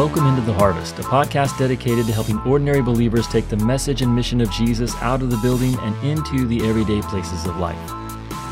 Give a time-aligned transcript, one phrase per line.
[0.00, 4.16] Welcome into the Harvest, a podcast dedicated to helping ordinary believers take the message and
[4.16, 7.76] mission of Jesus out of the building and into the everyday places of life.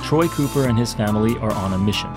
[0.04, 2.10] Troy Cooper and his family are on a mission.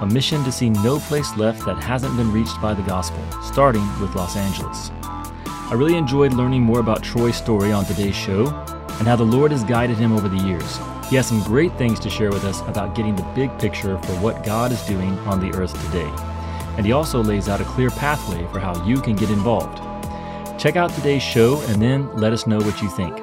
[0.00, 3.86] A mission to see no place left that hasn't been reached by the gospel, starting
[4.00, 4.90] with Los Angeles.
[5.04, 8.48] I really enjoyed learning more about Troy's story on today's show
[8.98, 10.80] and how the Lord has guided him over the years.
[11.08, 14.12] He has some great things to share with us about getting the big picture for
[14.14, 16.10] what God is doing on the earth today.
[16.78, 19.82] And he also lays out a clear pathway for how you can get involved.
[20.58, 23.14] Check out today's show and then let us know what you think.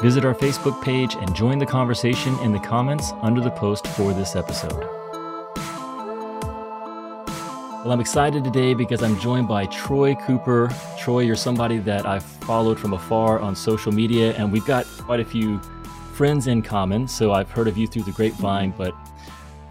[0.00, 4.12] Visit our Facebook page and join the conversation in the comments under the post for
[4.12, 4.84] this episode.
[7.84, 10.70] Well, I'm excited today because I'm joined by Troy Cooper.
[10.98, 15.20] Troy, you're somebody that I've followed from afar on social media, and we've got quite
[15.20, 15.60] a few
[16.14, 18.94] friends in common, so I've heard of you through the grapevine, but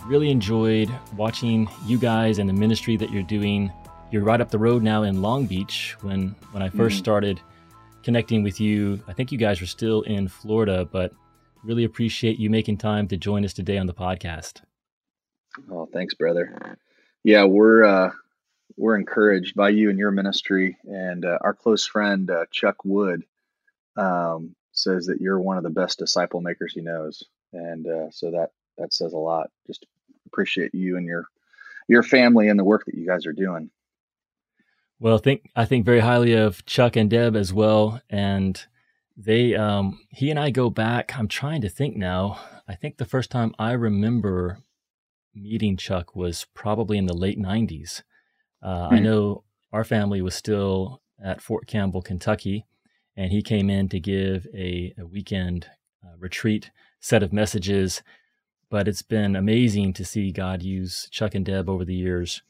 [0.07, 3.71] really enjoyed watching you guys and the ministry that you're doing.
[4.09, 5.95] You're right up the road now in Long Beach.
[6.01, 6.97] When when I 1st mm-hmm.
[6.97, 7.41] started
[8.03, 11.13] connecting with you, I think you guys were still in Florida, but
[11.63, 14.61] really appreciate you making time to join us today on the podcast.
[15.69, 16.77] Oh, thanks, brother.
[17.23, 18.11] Yeah, we're uh,
[18.77, 23.23] we're encouraged by you and your ministry, and uh, our close friend uh, Chuck Wood
[23.97, 28.31] um, says that you're one of the best disciple makers he knows, and uh, so
[28.31, 29.49] that that says a lot.
[29.65, 29.85] Just
[30.27, 31.27] appreciate you and your
[31.87, 33.69] your family and the work that you guys are doing.
[34.99, 38.61] Well, think I think very highly of Chuck and Deb as well, and
[39.15, 41.17] they um, he and I go back.
[41.17, 42.39] I'm trying to think now.
[42.67, 44.59] I think the first time I remember
[45.35, 48.01] meeting Chuck was probably in the late '90s.
[48.61, 48.95] Uh, mm-hmm.
[48.95, 52.65] I know our family was still at Fort Campbell, Kentucky,
[53.15, 55.67] and he came in to give a, a weekend
[56.03, 58.01] uh, retreat set of messages.
[58.69, 62.41] But it's been amazing to see God use Chuck and Deb over the years,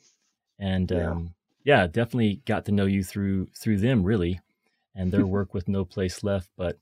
[0.58, 4.39] and yeah, um, yeah definitely got to know you through through them really,
[4.95, 6.50] and their work with No Place Left.
[6.58, 6.80] But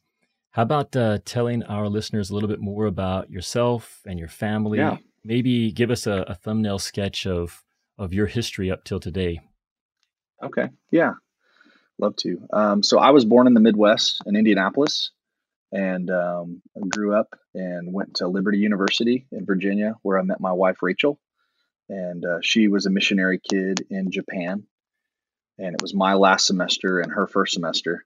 [0.52, 4.78] how about uh, telling our listeners a little bit more about yourself and your family?
[4.78, 4.98] Yeah.
[5.24, 7.62] Maybe give us a, a thumbnail sketch of
[7.98, 9.42] of your history up till today.
[10.42, 10.70] Okay.
[10.92, 11.14] Yeah.
[11.98, 12.42] Love to.
[12.54, 15.12] Um, so I was born in the Midwest in Indianapolis,
[15.76, 20.54] and um, grew up and went to Liberty University in Virginia, where I met my
[20.54, 21.20] wife Rachel,
[21.90, 24.64] and uh, she was a missionary kid in Japan,
[25.60, 28.06] and it was my last semester and her first semester,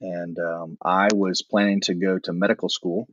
[0.00, 3.06] and um, I was planning to go to medical school,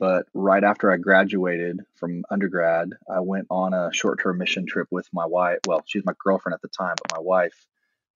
[0.00, 5.06] but right after I graduated from undergrad, I went on a short-term mission trip with
[5.12, 5.58] my wife.
[5.66, 7.66] Well, she's my girlfriend at the time, but my wife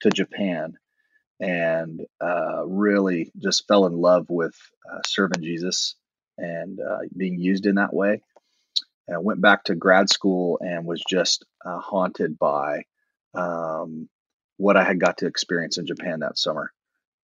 [0.01, 0.79] to Japan
[1.41, 4.55] and uh, really just fell in love with
[4.91, 5.95] uh, serving Jesus
[6.39, 8.23] and uh, being used in that way.
[9.09, 12.85] And went back to grad school and was just uh, haunted by
[13.35, 14.09] um,
[14.57, 16.73] what I had got to experience in Japan that summer.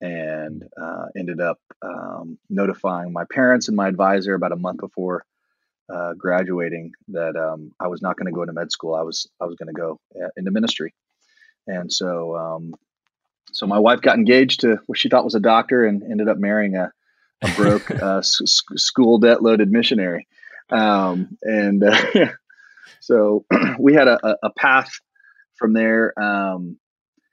[0.00, 5.24] And uh, ended up um, notifying my parents and my advisor about a month before
[5.92, 8.94] uh, graduating that um, I was not going to go into med school.
[8.94, 10.00] I was I was going to go
[10.36, 10.94] into ministry.
[11.66, 12.74] And so um,
[13.50, 16.38] so my wife got engaged to what she thought was a doctor and ended up
[16.38, 16.92] marrying a,
[17.42, 20.26] a broke uh, s- school debt loaded missionary.
[20.70, 21.96] Um, and uh,
[23.00, 23.44] so
[23.78, 25.00] we had a, a, path
[25.54, 26.18] from there.
[26.18, 26.78] Um,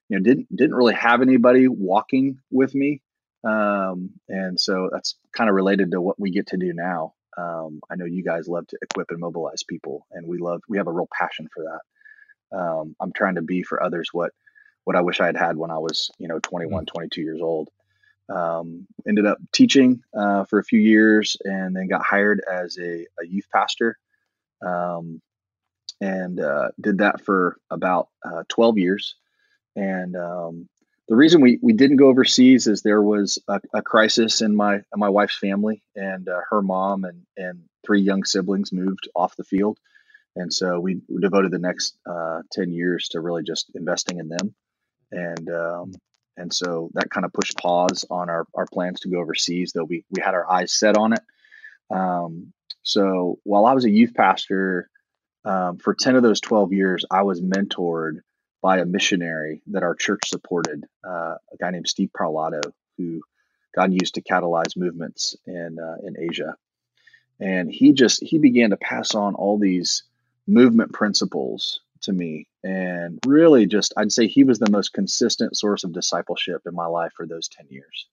[0.10, 3.02] you know, didn't didn't really have anybody walking with me,
[3.44, 7.14] um, and so that's kind of related to what we get to do now.
[7.38, 10.78] Um, I know you guys love to equip and mobilize people, and we love we
[10.78, 12.58] have a real passion for that.
[12.58, 14.32] Um, I'm trying to be for others what
[14.90, 16.88] what I wish I had had when I was, you know, 21, mm.
[16.88, 17.70] 22 years old.
[18.28, 23.06] Um, ended up teaching uh, for a few years and then got hired as a,
[23.22, 24.00] a youth pastor
[24.66, 25.22] um,
[26.02, 29.14] and uh, did that for about uh, 12 years.
[29.76, 30.68] And um,
[31.08, 34.78] the reason we, we didn't go overseas is there was a, a crisis in my
[34.78, 39.36] in my wife's family, and uh, her mom and and three young siblings moved off
[39.36, 39.78] the field,
[40.36, 44.56] and so we, devoted the next uh, ten years to really just investing in them
[45.12, 45.92] and um,
[46.38, 49.72] and so that kind of pushed pause on our, our plans to go overseas.
[49.74, 51.22] Though we we had our eyes set on it.
[51.90, 52.54] Um,
[52.84, 54.90] so while I was a youth pastor
[55.46, 58.22] um, for ten of those twelve years, I was mentored
[58.62, 62.62] by a missionary that our church supported, uh, a guy named Steve Parlato,
[62.98, 63.22] who
[63.76, 66.56] God used to catalyze movements in uh, in Asia.
[67.40, 70.04] And he just he began to pass on all these
[70.48, 75.84] movement principles to me and really just i'd say he was the most consistent source
[75.84, 78.08] of discipleship in my life for those 10 years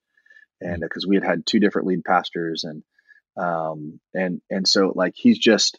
[0.60, 1.10] and because mm.
[1.10, 2.82] we had had two different lead pastors and
[3.36, 5.78] um and and so like he's just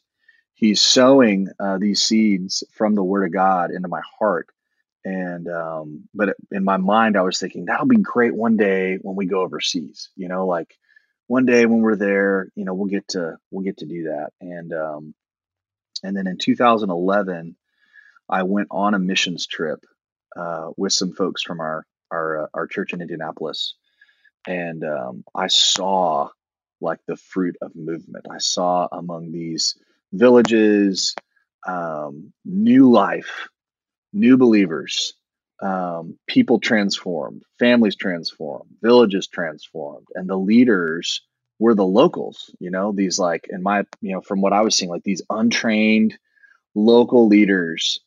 [0.54, 4.50] he's sowing uh, these seeds from the word of god into my heart
[5.08, 9.16] And um, but in my mind, I was thinking that'll be great one day when
[9.16, 10.10] we go overseas.
[10.18, 10.78] You know, like
[11.28, 14.32] one day when we're there, you know, we'll get to we'll get to do that.
[14.42, 15.16] And um,
[16.04, 17.56] and then in 2011,
[18.30, 19.86] I went on a missions trip
[20.36, 23.76] uh, with some folks from our our uh, our church in Indianapolis,
[24.48, 26.30] and um, I saw
[26.82, 28.26] like the fruit of movement.
[28.30, 29.78] I saw among these
[30.14, 31.16] villages
[31.66, 33.48] um, new life,
[34.14, 35.14] new believers,
[35.62, 41.22] um, people transformed, families transformed, villages transformed, and the leaders
[41.60, 42.54] were the locals.
[42.60, 45.24] You know, these like in my you know from what I was seeing, like these
[45.30, 46.18] untrained
[46.76, 48.00] local leaders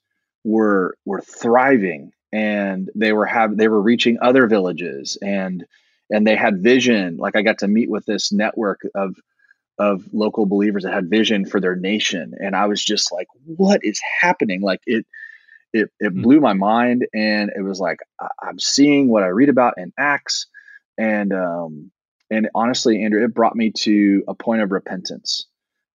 [0.44, 5.64] were were thriving and they were have they were reaching other villages and
[6.10, 7.16] and they had vision.
[7.16, 9.16] Like i got to meet with this network of
[9.78, 12.34] of local believers that had vision for their nation.
[12.38, 14.62] And i was just like what is happening?
[14.62, 15.06] Like it
[15.72, 16.22] it, it hmm.
[16.22, 18.00] blew my mind and it was like
[18.42, 20.46] i'm seeing what i read about in acts.
[20.98, 21.90] And um
[22.30, 25.46] and honestly andrew it brought me to a point of repentance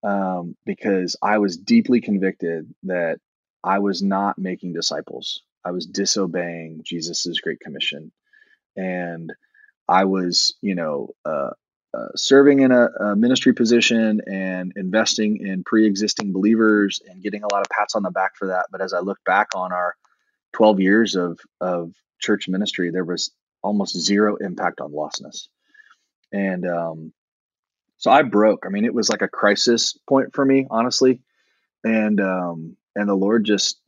[0.03, 3.19] um, because i was deeply convicted that
[3.65, 8.11] i was not making disciples i was disobeying jesus's great commission
[8.77, 9.33] and
[9.89, 11.49] i was you know uh,
[11.95, 17.53] uh, serving in a, a, ministry position and investing in pre-existing believers and getting a
[17.53, 18.65] lot of pats on the back for that.
[18.69, 19.95] But as I look back on our
[20.53, 23.31] 12 years of of church ministry, there was
[23.61, 25.47] almost zero impact on lostness,
[26.33, 27.13] and um,
[27.97, 28.65] so I broke.
[28.65, 31.21] I mean, it was like a crisis point for me, honestly,
[31.83, 33.79] and um, and the Lord just,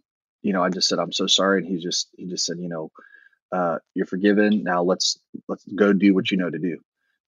[0.42, 2.69] you know, I just said, I'm so sorry, and He just He just said, you
[2.69, 2.92] know,
[3.51, 4.63] uh, you're forgiven.
[4.63, 6.80] Now let's let's go do what you know to do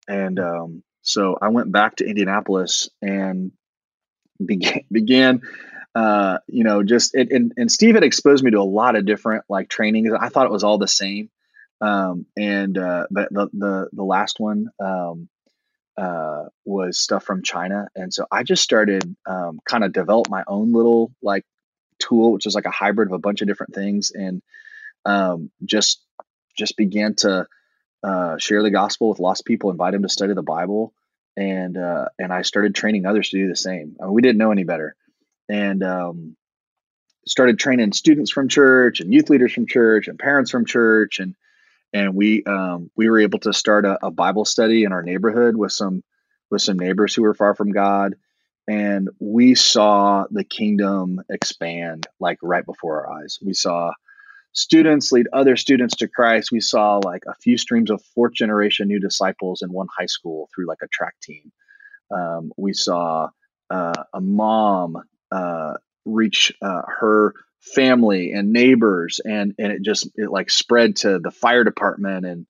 [0.09, 3.51] and um, so I went back to Indianapolis and
[4.45, 5.41] began began
[5.95, 9.05] uh, you know just it, and, and Steve had exposed me to a lot of
[9.05, 10.09] different like trainings.
[10.19, 11.29] I thought it was all the same,
[11.81, 15.29] um, and uh, but the the the last one um,
[15.97, 20.43] uh, was stuff from China, and so I just started um, kind of develop my
[20.47, 21.45] own little like
[21.99, 24.41] tool, which is like a hybrid of a bunch of different things, and
[25.05, 26.01] um, just
[26.57, 27.47] just began to
[28.03, 30.93] uh, share the gospel with lost people, invite them to study the Bible,
[31.37, 33.95] and uh, and I started training others to do the same.
[33.99, 34.95] I mean, we didn't know any better,
[35.47, 36.35] and um,
[37.27, 41.35] started training students from church and youth leaders from church and parents from church, and
[41.93, 45.55] and we um, we were able to start a, a Bible study in our neighborhood
[45.55, 46.03] with some
[46.49, 48.15] with some neighbors who were far from God,
[48.69, 53.39] and we saw the kingdom expand like right before our eyes.
[53.41, 53.93] We saw
[54.53, 56.51] students lead other students to Christ.
[56.51, 60.49] We saw like a few streams of fourth generation new disciples in one high school
[60.53, 61.51] through like a track team.
[62.15, 63.29] Um, we saw
[63.71, 65.01] uh, a mom
[65.31, 65.73] uh,
[66.05, 71.31] reach uh, her family and neighbors, and and it just it like spread to the
[71.31, 72.45] fire department and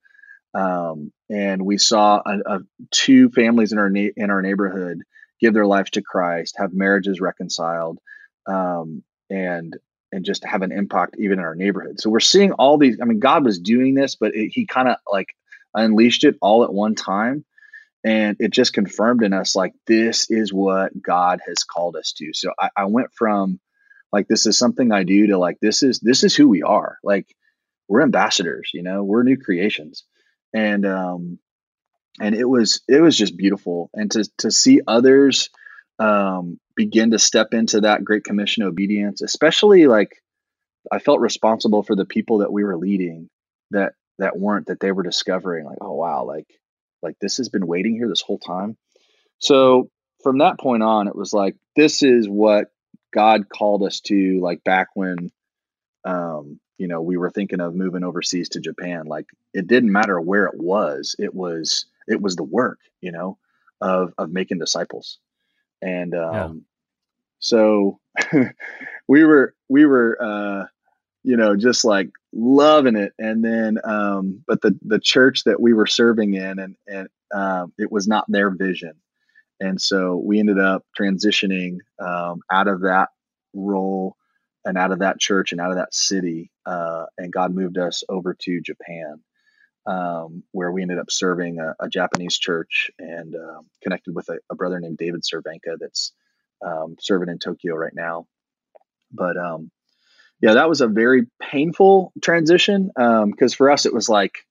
[0.54, 2.60] um, and we saw a, a,
[2.92, 5.04] two families in our na- in our neighborhood
[5.40, 8.00] give their lives to Christ, have marriages reconciled,
[8.48, 9.78] um, and
[10.12, 12.00] and just have an impact even in our neighborhood.
[12.00, 12.98] So we're seeing all these.
[13.02, 15.36] I mean, God was doing this, but it, He kind of like
[15.74, 17.46] unleashed it all at one time,
[18.04, 22.32] and it just confirmed in us like this is what God has called us to.
[22.34, 23.60] So I, I went from
[24.12, 26.98] like this is something I do to like this is this is who we are.
[27.04, 27.28] Like
[27.88, 30.04] we're ambassadors, you know, we're new creations,
[30.54, 31.40] and um,
[32.20, 35.50] and it was it was just beautiful, and to to see others
[36.00, 40.22] um, begin to step into that great commission obedience especially like
[40.94, 43.30] i felt responsible for the people that we were leading
[43.72, 46.48] that that weren't that they were discovering like oh wow like
[47.02, 48.78] like this has been waiting here this whole time.
[49.40, 49.90] So
[50.24, 52.68] from that point on it was like this is what
[53.14, 55.32] god called us to like back when
[56.06, 59.06] um you know we were thinking of moving overseas to japan.
[59.06, 63.38] Like it didn't matter where it was it was it was the work you know
[63.82, 65.20] of of making disciples.
[65.82, 66.50] And um, yeah.
[67.40, 68.00] so
[69.08, 70.66] we were we were uh,
[71.24, 73.14] you know just like loving it.
[73.18, 77.74] And then um, but the the church that we were serving in and and um,
[77.78, 78.94] it was not their vision.
[79.62, 83.10] And so we ended up transitioning um, out of that
[83.54, 84.16] role
[84.66, 88.04] and out of that church and out of that city uh, and god moved us
[88.10, 89.20] over to japan
[89.90, 94.38] um, where we ended up serving a, a Japanese church and um, connected with a,
[94.52, 96.12] a, brother named David Cervenka that's
[96.64, 98.28] um, serving in Tokyo right now.
[99.12, 99.72] But um,
[100.42, 104.46] yeah, that was a very painful transition because um, for us it was like,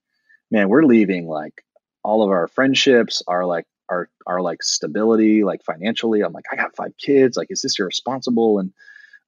[0.51, 1.63] man, we're leaving like
[2.03, 6.23] all of our friendships, our like our our like stability, like financially.
[6.23, 7.37] I'm like, I got five kids.
[7.37, 8.59] Like, is this irresponsible?
[8.59, 8.73] And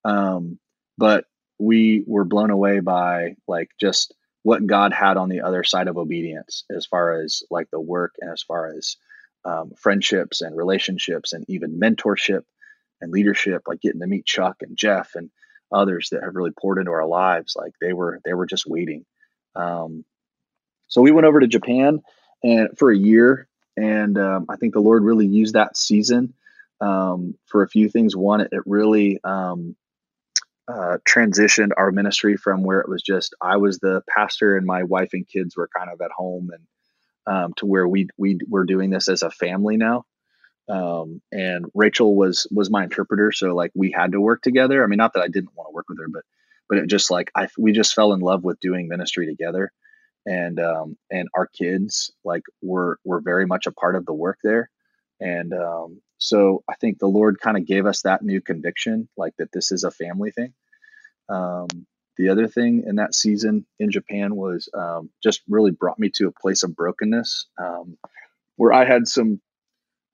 [0.05, 0.59] um,
[0.99, 1.27] but
[1.61, 5.99] we were blown away by like just what God had on the other side of
[5.99, 8.97] obedience, as far as like the work and as far as
[9.45, 12.43] um, friendships and relationships and even mentorship
[13.01, 15.31] and leadership, like getting to meet Chuck and Jeff and
[15.73, 17.55] others that have really poured into our lives.
[17.57, 19.05] Like they were they were just waiting.
[19.55, 20.05] Um,
[20.89, 22.01] so we went over to Japan
[22.43, 26.35] and for a year, and um, I think the Lord really used that season
[26.81, 28.17] um, for a few things.
[28.17, 29.77] One, it, it really um,
[30.69, 34.85] uh, transitioned our ministry from where it was just I was the pastor and my
[34.85, 38.65] wife and kids were kind of at home, and um, to where we we were
[38.65, 40.05] doing this as a family now.
[40.69, 44.85] Um, and Rachel was was my interpreter, so like we had to work together.
[44.85, 46.23] I mean, not that I didn't want to work with her, but
[46.69, 49.73] but it just like I we just fell in love with doing ministry together,
[50.27, 54.39] and um, and our kids like were were very much a part of the work
[54.45, 54.71] there,
[55.19, 59.35] and um, so I think the Lord kind of gave us that new conviction, like
[59.39, 60.53] that this is a family thing.
[61.29, 61.67] Um,
[62.19, 66.29] the other thing in that season in Japan was um, just really brought me to
[66.29, 67.97] a place of brokenness um,
[68.57, 69.41] where I had some,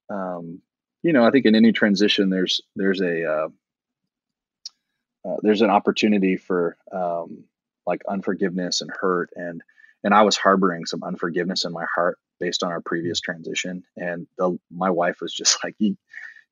[0.09, 0.63] um,
[1.03, 3.49] you know, I think in any transition, there's there's a uh,
[5.29, 7.45] uh, there's an opportunity for um,
[7.85, 9.61] like unforgiveness and hurt and
[10.05, 13.85] and I was harboring some unforgiveness in my heart based on our previous transition.
[13.97, 15.97] And the, my wife was just like, "You,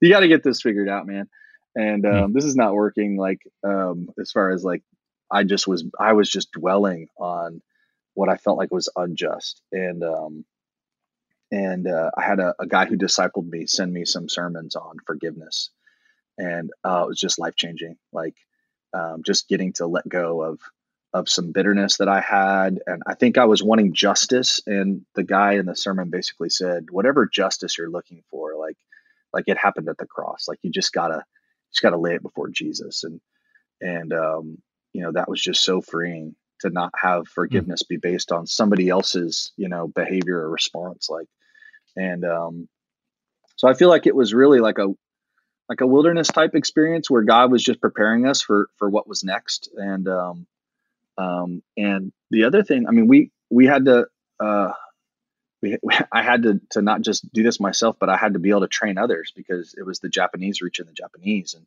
[0.00, 1.28] you got to get this figured out, man."
[1.76, 2.14] And hmm.
[2.14, 3.16] um, this is not working.
[3.16, 4.82] Like um, as far as like,
[5.30, 7.62] I just was, I was just dwelling on
[8.14, 9.60] what I felt like was unjust.
[9.72, 10.44] And um,
[11.50, 14.96] and uh, I had a, a, guy who discipled me send me some sermons on
[15.06, 15.70] forgiveness,
[16.38, 17.96] and uh, it was just life changing.
[18.12, 18.34] Like
[18.92, 20.60] um, just getting to let go of
[21.14, 22.80] of some bitterness that I had.
[22.86, 24.60] And I think I was wanting justice.
[24.66, 28.76] And the guy in the sermon basically said, whatever justice you're looking for, like,
[29.32, 30.46] like it happened at the cross.
[30.48, 31.24] Like you just gotta,
[31.72, 33.04] just gotta lay it before Jesus.
[33.04, 33.20] And,
[33.80, 34.58] and, um,
[34.92, 37.32] you know, that was just so freeing to not have hmm.
[37.32, 41.08] forgiveness be based on somebody else's, you know, behavior or response.
[41.08, 41.28] Like,
[41.96, 42.68] and, um,
[43.54, 44.88] so I feel like it was really like a,
[45.68, 49.22] like a wilderness type experience where God was just preparing us for, for what was
[49.22, 49.70] next.
[49.76, 50.46] And, um,
[51.18, 54.06] um, and the other thing, I mean, we we had to.
[54.40, 54.72] Uh,
[55.62, 55.78] we,
[56.12, 58.62] I had to to not just do this myself, but I had to be able
[58.62, 61.66] to train others because it was the Japanese reaching the Japanese, and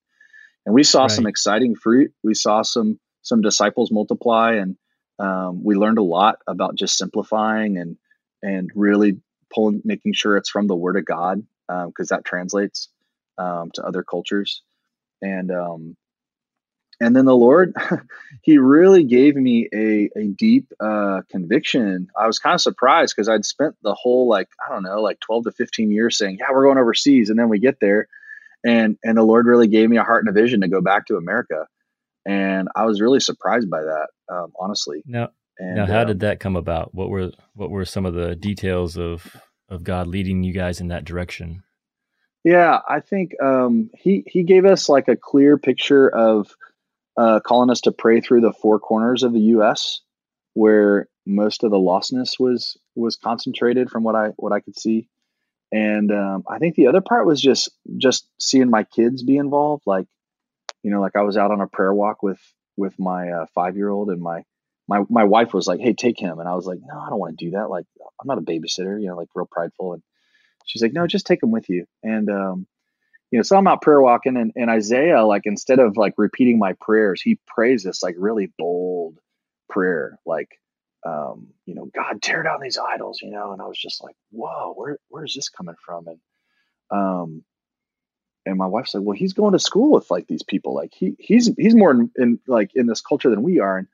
[0.66, 1.12] and we saw right.
[1.12, 2.14] some exciting fruit.
[2.24, 4.78] We saw some some disciples multiply, and
[5.20, 7.98] um, we learned a lot about just simplifying and
[8.44, 9.20] and really
[9.54, 12.90] pulling, making sure it's from the Word of God um because um, that translates
[13.38, 14.62] um, to other cultures,
[15.22, 15.98] and um,
[17.00, 17.74] and then the Lord,
[18.48, 22.08] He really gave me a a deep uh, conviction.
[22.18, 25.20] I was kind of surprised because I'd spent the whole like I don't know like
[25.20, 28.08] twelve to fifteen years saying, "Yeah, we're going overseas," and then we get there,
[28.66, 31.08] and and the Lord really gave me a heart and a vision to go back
[31.08, 31.68] to America,
[32.26, 35.04] and I was really surprised by that, um, honestly.
[35.06, 36.96] Now, and, now, how um, did that come about?
[36.96, 39.36] What were what were some of the details of
[39.68, 41.64] of God leading you guys in that direction?
[42.46, 46.56] Yeah, I think um, he he gave us like a clear picture of
[47.18, 50.02] uh, calling us to pray through the four corners of the U.S.,
[50.54, 55.10] where most of the lostness was was concentrated, from what I what I could see.
[55.72, 59.84] And um, I think the other part was just just seeing my kids be involved.
[59.86, 60.08] Like,
[60.84, 62.40] you know, like I was out on a prayer walk with
[62.78, 64.44] with my uh, five year old, and my
[64.88, 67.20] my my wife was like, "Hey, take him," and I was like, "No, I don't
[67.20, 67.70] want to do that.
[67.70, 69.02] Like, I'm not a babysitter.
[69.02, 70.04] You know, like real prideful." And
[70.66, 72.68] she's like, "No, just take him with you." And um,
[73.32, 76.60] you know, so I'm out prayer walking and, and Isaiah, like instead of like repeating
[76.60, 79.20] my prayers, he prays this like really bold
[79.70, 80.60] prayer, like,
[81.06, 84.16] um, you know, God tear down these idols, you know, and I was just like,
[84.32, 86.08] whoa, where where's this coming from?
[86.08, 86.20] And
[86.90, 87.44] um
[88.46, 91.16] and my wife said, well, he's going to school with like these people, like he
[91.20, 93.88] he's he's more in, in like in this culture than we are, and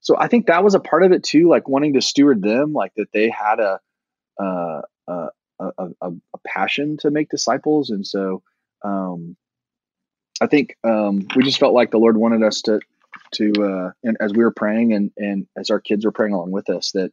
[0.00, 2.74] so I think that was a part of it too, like wanting to steward them,
[2.74, 3.80] like that they had a
[4.38, 5.28] uh, a,
[5.58, 8.42] a, a, a passion to make disciples, and so
[8.84, 9.36] um,
[10.40, 12.80] I think um, we just felt like the Lord wanted us to
[13.32, 16.50] to uh, and as we were praying and and as our kids were praying along
[16.50, 17.12] with us that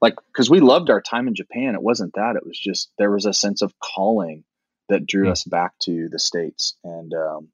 [0.00, 1.74] like because we loved our time in Japan.
[1.74, 2.36] It wasn't that.
[2.36, 4.44] It was just there was a sense of calling
[4.88, 5.32] that drew mm-hmm.
[5.32, 7.48] us back to the states and um,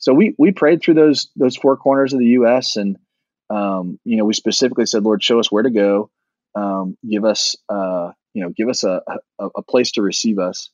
[0.00, 2.76] so we we prayed through those those four corners of the U.S.
[2.76, 2.96] and
[3.50, 6.10] um, you know we specifically said, Lord, show us where to go,
[6.54, 9.02] um, give us uh, you know give us a,
[9.38, 10.70] a, a place to receive us,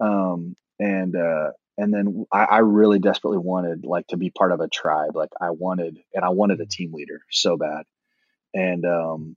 [0.00, 4.60] um, and uh, and then I, I, really desperately wanted like to be part of
[4.60, 5.14] a tribe.
[5.14, 7.84] Like I wanted, and I wanted a team leader so bad,
[8.52, 9.36] and um,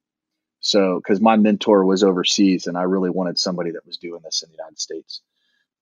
[0.60, 4.42] so because my mentor was overseas, and I really wanted somebody that was doing this
[4.42, 5.22] in the United States,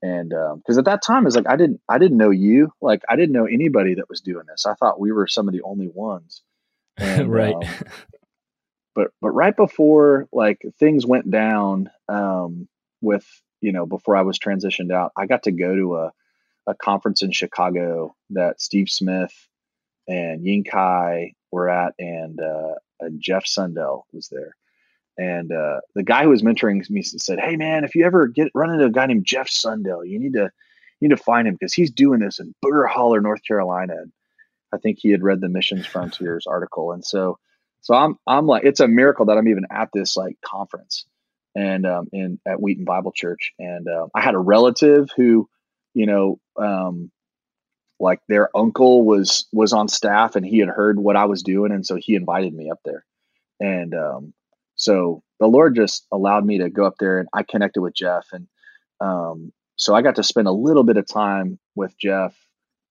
[0.02, 3.04] and because um, at that time it's like I didn't I didn't know you like
[3.08, 4.66] I didn't know anybody that was doing this.
[4.66, 6.42] I thought we were some of the only ones.
[7.00, 7.56] And, right.
[7.56, 7.64] Um,
[8.96, 12.68] but but right before like things went down um,
[13.02, 13.26] with
[13.64, 16.12] you know before I was transitioned out, I got to go to a
[16.68, 19.34] a conference in Chicago that Steve Smith
[20.08, 22.76] and Ying Kai were at, and uh,
[23.18, 24.56] Jeff Sundell was there.
[25.18, 28.50] And uh, the guy who was mentoring me said, "Hey man, if you ever get
[28.54, 30.50] run into a guy named Jeff Sundell, you need to
[31.00, 34.12] you need to find him because he's doing this in Booger Holler, North Carolina." And
[34.74, 37.38] I think he had read the Missions Frontiers article, and so
[37.82, 41.06] so I'm I'm like it's a miracle that I'm even at this like conference
[41.56, 45.50] and um, in at Wheaton Bible Church, and uh, I had a relative who,
[45.94, 47.12] you know, um,
[48.00, 51.72] like their uncle was was on staff and he had heard what I was doing,
[51.72, 53.06] and so he invited me up there,
[53.60, 54.34] and um,
[54.76, 58.28] so the Lord just allowed me to go up there and I connected with Jeff.
[58.32, 58.48] And
[59.02, 62.34] um, so I got to spend a little bit of time with Jeff.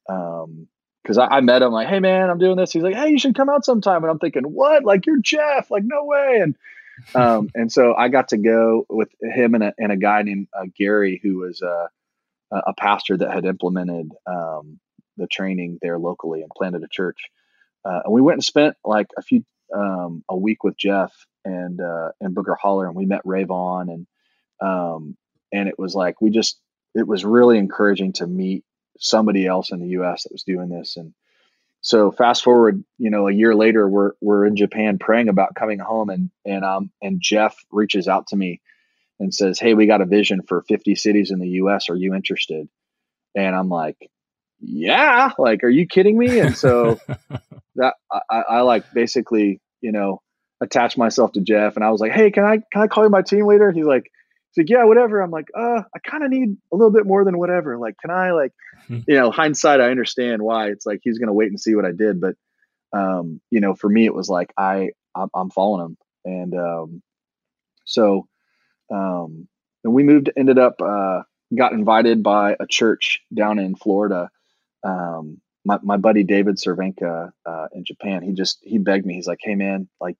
[0.09, 0.69] Um,
[1.07, 2.73] cause I, I, met him like, Hey man, I'm doing this.
[2.73, 4.02] He's like, Hey, you should come out sometime.
[4.02, 4.85] And I'm thinking, what?
[4.85, 6.40] Like you're Jeff, like no way.
[6.42, 6.57] And,
[7.14, 10.49] um, and so I got to go with him and a, and a guy named
[10.56, 11.87] uh, Gary, who was uh,
[12.50, 14.78] a pastor that had implemented um,
[15.16, 17.30] the training there locally and planted a church.
[17.85, 19.44] Uh, and we went and spent like a few
[19.75, 21.12] um, a week with Jeff
[21.44, 24.06] and uh, and Booger Holler, and we met Ray Vaughn, and
[24.61, 25.16] um,
[25.52, 26.61] and it was like we just
[26.94, 28.64] it was really encouraging to meet
[28.99, 30.23] somebody else in the U.S.
[30.23, 31.14] that was doing this, and
[31.82, 35.80] so fast forward, you know, a year later, we're we're in Japan praying about coming
[35.80, 38.60] home, and and um and Jeff reaches out to me
[39.18, 41.90] and says, "Hey, we got a vision for 50 cities in the U.S.
[41.90, 42.68] Are you interested?"
[43.34, 43.96] And I'm like,
[44.60, 47.00] "Yeah, like, are you kidding me?" And so
[47.74, 50.22] that I, I like basically, you know,
[50.62, 53.10] attach myself to Jeff and I was like, Hey, can I can I call you
[53.10, 53.72] my team leader?
[53.72, 54.10] He's like,
[54.52, 55.21] he's like, Yeah, whatever.
[55.21, 57.78] I'm like, uh, I kind of need a little bit more than whatever.
[57.78, 58.52] Like, can I like,
[58.87, 59.00] hmm.
[59.06, 60.68] you know, hindsight, I understand why.
[60.68, 62.21] It's like he's gonna wait and see what I did.
[62.21, 62.35] But
[62.93, 65.97] um, you know, for me it was like I I'm, I'm following him.
[66.25, 67.02] And um
[67.84, 68.28] so
[68.93, 69.49] um
[69.84, 71.23] and we moved ended up uh
[71.56, 74.30] got invited by a church down in Florida.
[74.84, 79.15] Um my, my buddy David Cervenka uh, in Japan, he just he begged me.
[79.15, 80.17] He's like, "Hey man, like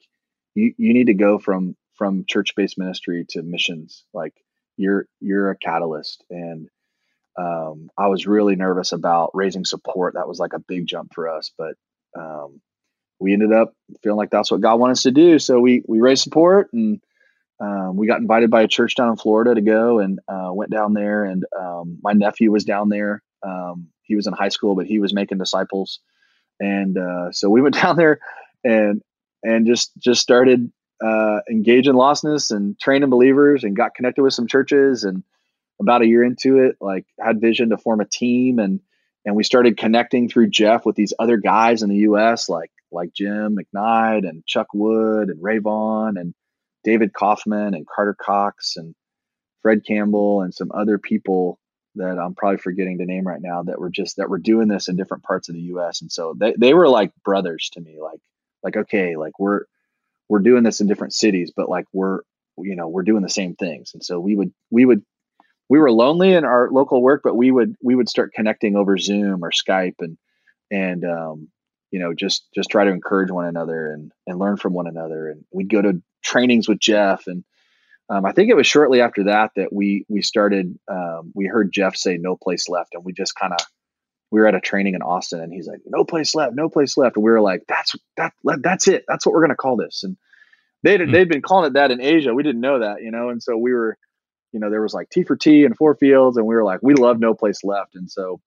[0.55, 4.05] you you need to go from from church based ministry to missions.
[4.13, 4.35] Like
[4.77, 6.69] you're you're a catalyst, and
[7.39, 10.15] um, I was really nervous about raising support.
[10.15, 11.75] That was like a big jump for us, but
[12.19, 12.61] um,
[13.21, 15.39] we ended up feeling like that's what God wanted us to do.
[15.39, 17.01] So we we raised support, and
[17.61, 20.73] um, we got invited by a church down in Florida to go, and uh, went
[20.73, 21.23] down there.
[21.23, 23.23] And um, my nephew was down there.
[23.45, 26.01] Um, he was in high school, but he was making disciples,
[26.59, 28.19] and uh, so we went down there
[28.65, 29.03] and
[29.45, 34.47] and just just started uh, engaging lostness and training believers and got connected with some
[34.47, 35.05] churches.
[35.05, 35.23] And
[35.81, 38.59] about a year into it like had vision to form a team.
[38.59, 38.81] And
[39.25, 43.13] and we started connecting through jeff with these other guys in the us like like
[43.13, 46.35] jim mcknight and chuck wood and ray vaughn and
[46.85, 48.95] david kaufman and carter cox and
[49.63, 51.59] fred campbell and some other people
[51.95, 54.89] that i'm probably forgetting to name right now that were just that were doing this
[54.89, 57.99] in different parts of the us and so they, they were like brothers to me
[58.01, 58.21] like
[58.63, 59.63] like okay like we're
[60.33, 62.21] we're doing this in different cities but like we're
[62.59, 63.93] you know we're doing the same things.
[63.95, 65.03] And so we would we would
[65.69, 68.99] we were lonely in our local work but we would we would start connecting over
[68.99, 70.19] zoom or skype and
[70.71, 71.49] and um
[71.91, 75.29] you know just just try to encourage one another and and learn from one another.
[75.29, 77.27] And we'd go to trainings with jeff.
[77.27, 77.45] And
[78.09, 81.73] um, i think it was shortly after that that we we started um, we heard
[81.73, 83.65] jeff say no place left and we just kind of
[84.33, 86.97] we were at a training in Austin and he's like, no place left, no place
[86.97, 87.17] left.
[87.17, 89.05] And we were like, that's that that's it.
[89.07, 90.03] That's what we're gonna call this.
[90.03, 90.17] And
[90.83, 91.13] they'd mm-hmm.
[91.13, 92.35] they'd been calling it that in Asia.
[92.35, 93.29] We didn't know that, you know.
[93.29, 93.99] And so we were,
[94.53, 97.21] you know, there was like T4T and four fields, and we were like, we love
[97.21, 97.95] no place left.
[97.95, 98.41] And so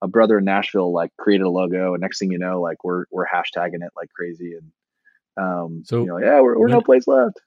[0.00, 3.06] a brother in Nashville like created a logo, and next thing you know, like we're
[3.10, 4.54] we're hashtagging it like crazy.
[4.54, 4.72] And
[5.36, 7.40] um, so you know, yeah, we're, we're no place left.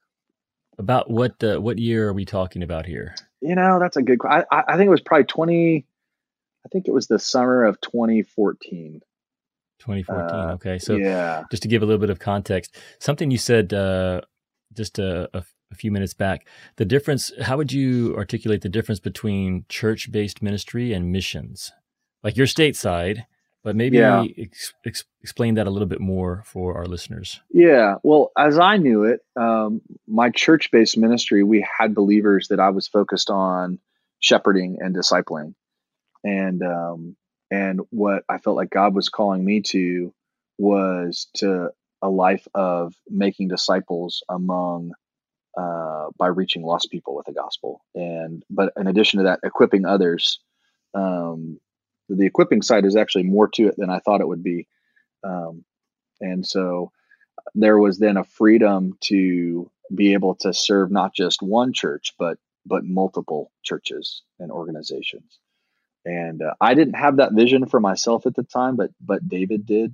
[0.77, 3.15] About what uh, what year are we talking about here?
[3.39, 4.19] You know, that's a good.
[4.29, 5.85] I I think it was probably twenty
[6.67, 8.99] I think it was the summer of 2014.
[9.79, 10.35] 2014.
[10.35, 10.77] Uh, okay.
[10.77, 11.45] So yeah.
[11.49, 14.19] just to give a little bit of context, something you said uh,
[14.73, 18.99] just a, a, a, few minutes back, the difference, how would you articulate the difference
[18.99, 21.71] between church based ministry and missions?
[22.21, 23.23] Like your stateside,
[23.63, 24.25] but maybe yeah.
[24.37, 27.39] ex, ex, explain that a little bit more for our listeners.
[27.49, 27.95] Yeah.
[28.03, 32.71] Well, as I knew it, um, my church based ministry, we had believers that I
[32.71, 33.79] was focused on
[34.19, 35.53] shepherding and discipling
[36.27, 37.15] and um,
[37.51, 40.13] and what I felt like God was calling me to
[40.57, 41.69] was to
[42.01, 44.91] a life of making disciples among
[45.57, 49.85] uh, by reaching lost people with the gospel, and but in addition to that, equipping
[49.85, 50.39] others
[50.93, 51.59] um,
[52.09, 54.67] the equipping side is actually more to it than I thought it would be.
[55.23, 55.63] Um,
[56.21, 56.91] and so
[57.53, 62.37] there was then a freedom to be able to serve not just one church, but
[62.65, 65.39] but multiple churches and organizations.
[66.07, 69.65] And uh, I didn't have that vision for myself at the time, but but David
[69.65, 69.93] did,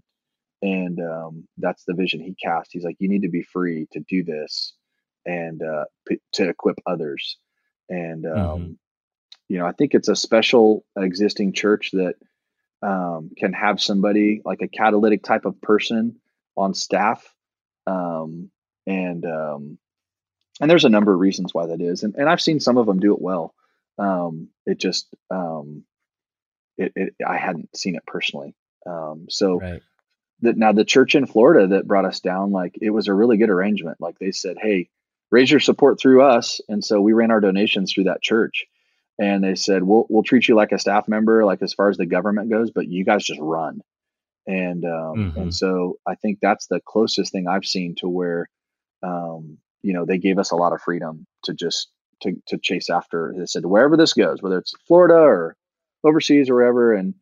[0.62, 2.70] and um, that's the vision he cast.
[2.72, 4.74] He's like, you need to be free to do this,
[5.26, 7.38] and uh, p- to equip others.
[7.90, 8.72] And um, mm-hmm.
[9.50, 12.14] you know, I think it's a special existing church that
[12.84, 16.18] um, can have somebody like a catalytic type of person
[16.56, 17.28] on staff,
[17.88, 18.52] um,
[18.86, 19.80] and um,
[20.62, 22.86] and there's a number of reasons why that is, and and I've seen some of
[22.86, 23.56] them do it well.
[23.98, 25.86] Um, it just um,
[26.78, 28.56] it, it I hadn't seen it personally.
[28.86, 29.82] Um, so right.
[30.42, 33.38] that now the church in Florida that brought us down, like it was a really
[33.38, 33.98] good arrangement.
[34.00, 34.90] Like they said, hey,
[35.32, 38.66] raise your support through us, and so we ran our donations through that church
[39.20, 41.98] and they said we'll we'll treat you like a staff member like as far as
[41.98, 43.82] the government goes but you guys just run
[44.48, 45.40] and um, mm-hmm.
[45.40, 48.50] and so i think that's the closest thing i've seen to where
[49.04, 51.90] um, you know they gave us a lot of freedom to just
[52.22, 55.56] to, to chase after they said wherever this goes whether it's florida or
[56.04, 57.14] overseas or wherever and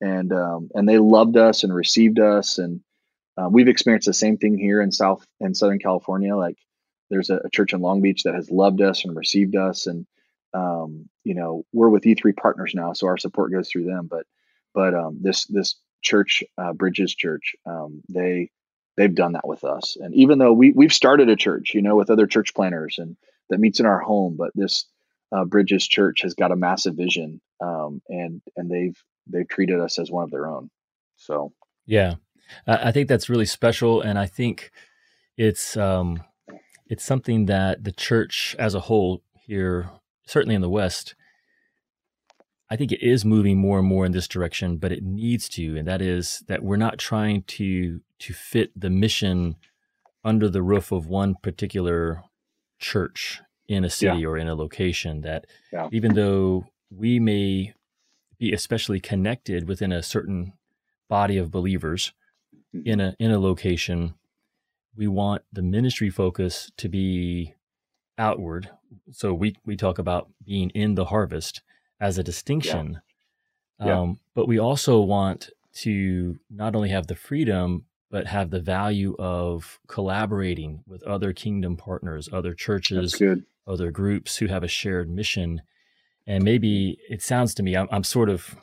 [0.00, 2.80] and um, and they loved us and received us and
[3.38, 6.56] uh, we've experienced the same thing here in south in southern california like
[7.08, 10.06] there's a, a church in long beach that has loved us and received us and
[10.56, 14.08] um, you know, we're with E3 partners now, so our support goes through them.
[14.10, 14.26] But
[14.74, 18.50] but um, this this church, uh, Bridges Church, um, they
[18.96, 19.96] they've done that with us.
[20.00, 23.16] And even though we we've started a church, you know, with other church planners and
[23.50, 24.86] that meets in our home, but this
[25.32, 29.98] uh, Bridges Church has got a massive vision, um, and and they've they've treated us
[29.98, 30.70] as one of their own.
[31.16, 31.52] So
[31.86, 32.14] yeah,
[32.66, 34.70] I think that's really special, and I think
[35.36, 36.22] it's um,
[36.86, 39.90] it's something that the church as a whole here
[40.26, 41.14] certainly in the West,
[42.68, 45.76] I think it is moving more and more in this direction, but it needs to,
[45.76, 49.56] and that is that we're not trying to to fit the mission
[50.24, 52.22] under the roof of one particular
[52.78, 54.26] church in a city yeah.
[54.26, 55.22] or in a location.
[55.22, 55.88] That yeah.
[55.92, 57.74] even though we may
[58.38, 60.52] be especially connected within a certain
[61.08, 62.12] body of believers
[62.74, 62.86] mm-hmm.
[62.86, 64.14] in a in a location,
[64.94, 67.54] we want the ministry focus to be
[68.18, 68.70] outward.
[69.12, 71.62] So we we talk about being in the harvest
[72.00, 73.00] as a distinction.
[73.80, 74.00] Yeah.
[74.00, 79.14] Um, but we also want to not only have the freedom, but have the value
[79.18, 83.20] of collaborating with other kingdom partners, other churches,
[83.66, 85.62] other groups who have a shared mission.
[86.26, 88.56] And maybe it sounds to me, I'm, I'm sort of,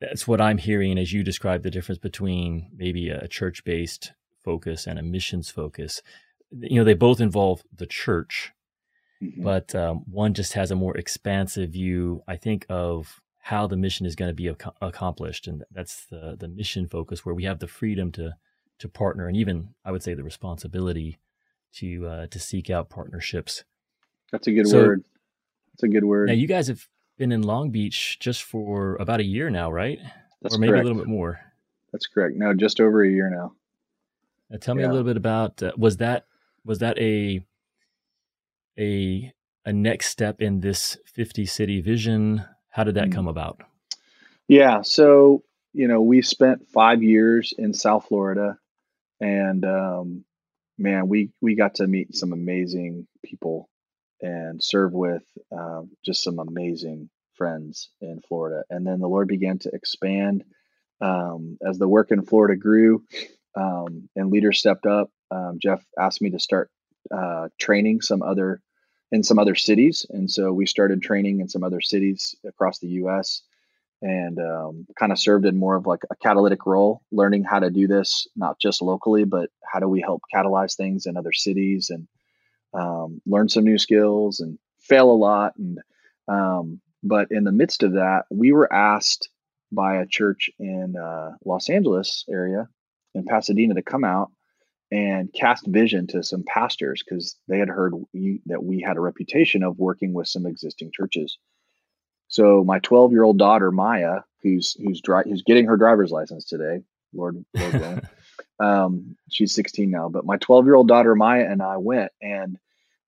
[0.00, 4.86] that's what I'm hearing as you describe the difference between maybe a church based focus
[4.86, 6.02] and a missions focus
[6.50, 8.52] you know they both involve the church
[9.22, 9.42] mm-hmm.
[9.42, 14.06] but um, one just has a more expansive view i think of how the mission
[14.06, 17.58] is going to be ac- accomplished and that's the the mission focus where we have
[17.58, 18.32] the freedom to
[18.78, 21.18] to partner and even i would say the responsibility
[21.72, 23.64] to uh, to seek out partnerships
[24.30, 25.04] that's a good so, word
[25.72, 26.86] that's a good word now you guys have
[27.18, 29.98] been in long beach just for about a year now right
[30.40, 30.84] that's or maybe correct.
[30.84, 31.40] a little bit more
[31.92, 33.52] that's correct no just over a year now
[34.50, 34.88] now, tell me yeah.
[34.88, 36.26] a little bit about uh, was that
[36.64, 37.40] was that a
[38.78, 39.32] a
[39.64, 42.44] a next step in this 50 city vision?
[42.70, 43.14] How did that mm-hmm.
[43.14, 43.62] come about?
[44.48, 48.58] Yeah, so you know, we spent five years in South Florida,
[49.20, 50.24] and um,
[50.76, 53.68] man, we we got to meet some amazing people
[54.22, 58.64] and serve with um, just some amazing friends in Florida.
[58.70, 60.44] And then the Lord began to expand
[61.00, 63.04] um, as the work in Florida grew,
[63.54, 66.70] um, and leaders stepped up um, Jeff asked me to start
[67.10, 68.60] uh, training some other
[69.12, 72.88] in some other cities, and so we started training in some other cities across the
[72.88, 73.42] U.S.
[74.02, 77.70] and um, kind of served in more of like a catalytic role, learning how to
[77.70, 81.90] do this not just locally, but how do we help catalyze things in other cities
[81.90, 82.06] and
[82.74, 85.54] um, learn some new skills and fail a lot.
[85.56, 85.78] And
[86.28, 89.28] um, but in the midst of that, we were asked
[89.72, 92.68] by a church in uh, Los Angeles area
[93.14, 94.30] in Pasadena to come out
[94.92, 97.94] and cast vision to some pastors because they had heard
[98.46, 101.38] that we had a reputation of working with some existing churches.
[102.28, 106.44] So my 12 year old daughter Maya, who's who's dri- who's getting her driver's license
[106.44, 108.08] today, Lord, Lord
[108.60, 110.08] um, she's 16 now.
[110.08, 112.58] But my 12 year old daughter Maya and I went and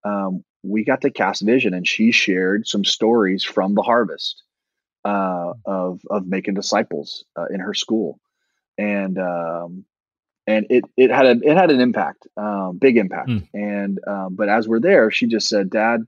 [0.04, 4.42] um, we got to cast vision, and she shared some stories from the harvest
[5.04, 8.18] uh, of of making disciples uh, in her school,
[8.76, 9.84] and um,
[10.46, 13.30] and it it had a it had an impact, um, big impact.
[13.30, 13.48] Mm.
[13.54, 16.00] And um, but as we're there, she just said, "Dad,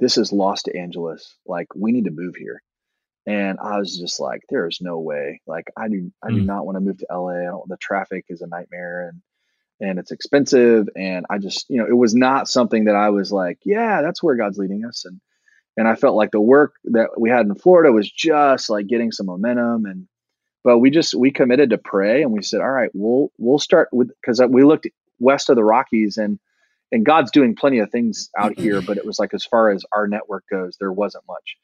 [0.00, 1.36] this is Los Angeles.
[1.46, 2.62] Like we need to move here."
[3.26, 5.40] And I was just like, there is no way.
[5.46, 6.46] Like I do, I do Mm.
[6.46, 7.40] not want to move to LA.
[7.40, 9.20] I don't, the traffic is a nightmare and
[9.80, 10.88] and it's expensive.
[10.96, 14.22] And I just, you know, it was not something that I was like, yeah, that's
[14.22, 15.04] where God's leading us.
[15.04, 15.20] And
[15.76, 19.12] and I felt like the work that we had in Florida was just like getting
[19.12, 20.08] some momentum and
[20.64, 23.88] but we just we committed to pray and we said all right we'll we'll start
[23.92, 24.88] with because we looked
[25.20, 26.38] west of the rockies and
[26.92, 29.84] and god's doing plenty of things out here but it was like as far as
[29.92, 31.56] our network goes there wasn't much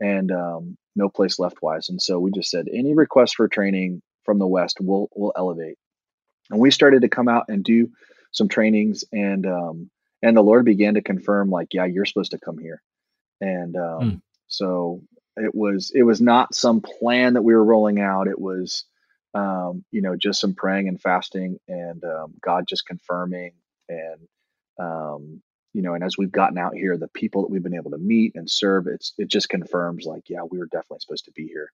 [0.00, 1.88] and um, no place left wise.
[1.90, 5.78] And so we just said any request for training from the west we'll we'll elevate.
[6.50, 7.90] And we started to come out and do
[8.32, 9.90] some trainings and um,
[10.22, 12.82] and the lord began to confirm like yeah you're supposed to come here.
[13.40, 14.22] And um, Mm.
[14.48, 15.02] so
[15.36, 18.28] it was it was not some plan that we were rolling out.
[18.28, 18.84] It was
[19.34, 23.52] um, you know just some praying and fasting and um, god just confirming
[23.88, 24.28] and
[24.80, 25.42] um,
[25.78, 27.98] you know and as we've gotten out here the people that we've been able to
[27.98, 31.46] meet and serve it's it just confirms like yeah we were definitely supposed to be
[31.46, 31.70] here.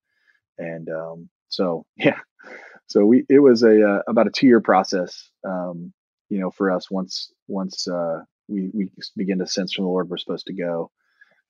[0.59, 2.19] And um, so yeah.
[2.85, 5.91] So we it was a uh, about a two year process um,
[6.29, 10.07] you know for us once once uh, we we begin to sense from the lord
[10.07, 10.91] we're supposed to go.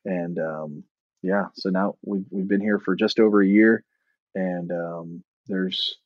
[0.06, 0.84] And um,
[1.22, 3.84] yeah, so now we've we've been here for just over a year,
[4.34, 5.98] and um, there's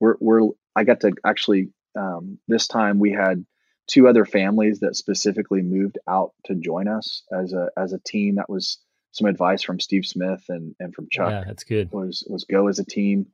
[0.00, 3.46] we're we're I got to actually um, this time we had
[3.86, 8.36] two other families that specifically moved out to join us as a as a team.
[8.36, 8.78] That was
[9.12, 11.92] some advice from Steve Smith and and from Chuck Yeah, that's good.
[11.92, 13.26] was was go as a team,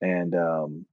[0.00, 0.86] and um,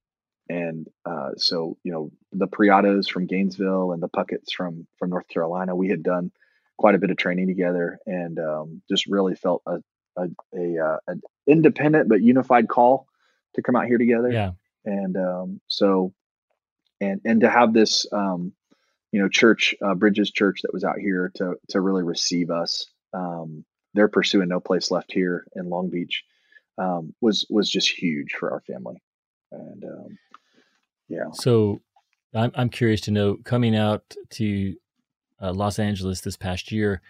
[0.50, 5.28] and uh, so you know the Priatos from Gainesville and the Puckets from from North
[5.28, 5.76] Carolina.
[5.76, 6.32] We had done
[6.78, 9.80] quite a bit of training together, and um, just really felt a
[10.18, 13.08] a, a uh, an independent but unified call
[13.56, 14.32] to come out here together.
[14.32, 14.52] Yeah.
[14.86, 16.14] And um, so,
[17.02, 18.54] and and to have this um,
[19.12, 22.88] you know church uh, Bridges Church that was out here to to really receive us.
[23.14, 26.24] Um, they're pursuing no place left here in Long Beach.
[26.78, 29.02] Um, was was just huge for our family,
[29.52, 30.18] and um,
[31.08, 31.82] yeah, So
[32.36, 34.76] I'm I'm curious to know coming out to
[35.42, 37.02] uh, Los Angeles this past year,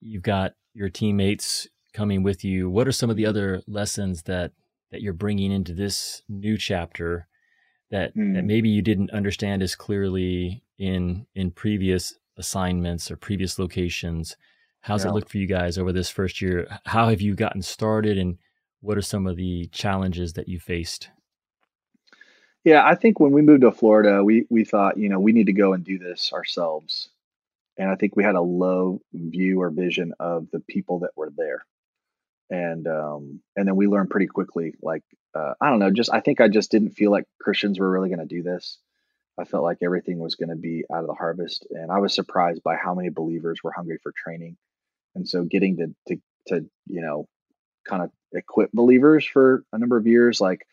[0.00, 2.68] you've got your teammates coming with you.
[2.68, 4.52] What are some of the other lessons that
[4.90, 7.28] that you're bringing into this new chapter
[7.90, 8.46] that that Hmm.
[8.46, 14.36] maybe you didn't understand as clearly in in previous assignments or previous locations?
[14.80, 15.12] How's it Yeah.
[15.12, 16.66] look for you guys over this first year?
[16.86, 18.38] How have you gotten started and
[18.80, 21.10] what are some of the challenges that you faced?
[22.64, 25.46] Yeah, I think when we moved to Florida, we we thought, you know, we need
[25.46, 27.10] to go and do this ourselves.
[27.78, 31.30] And I think we had a low view or vision of the people that were
[31.36, 31.64] there.
[32.50, 35.02] And um and then we learned pretty quickly like
[35.34, 38.08] uh, I don't know, just I think I just didn't feel like Christians were really
[38.08, 38.78] going to do this.
[39.38, 42.14] I felt like everything was going to be out of the harvest and I was
[42.14, 44.56] surprised by how many believers were hungry for training.
[45.14, 47.28] And so getting to to to, you know,
[47.86, 50.66] kind of equip believers for a number of years like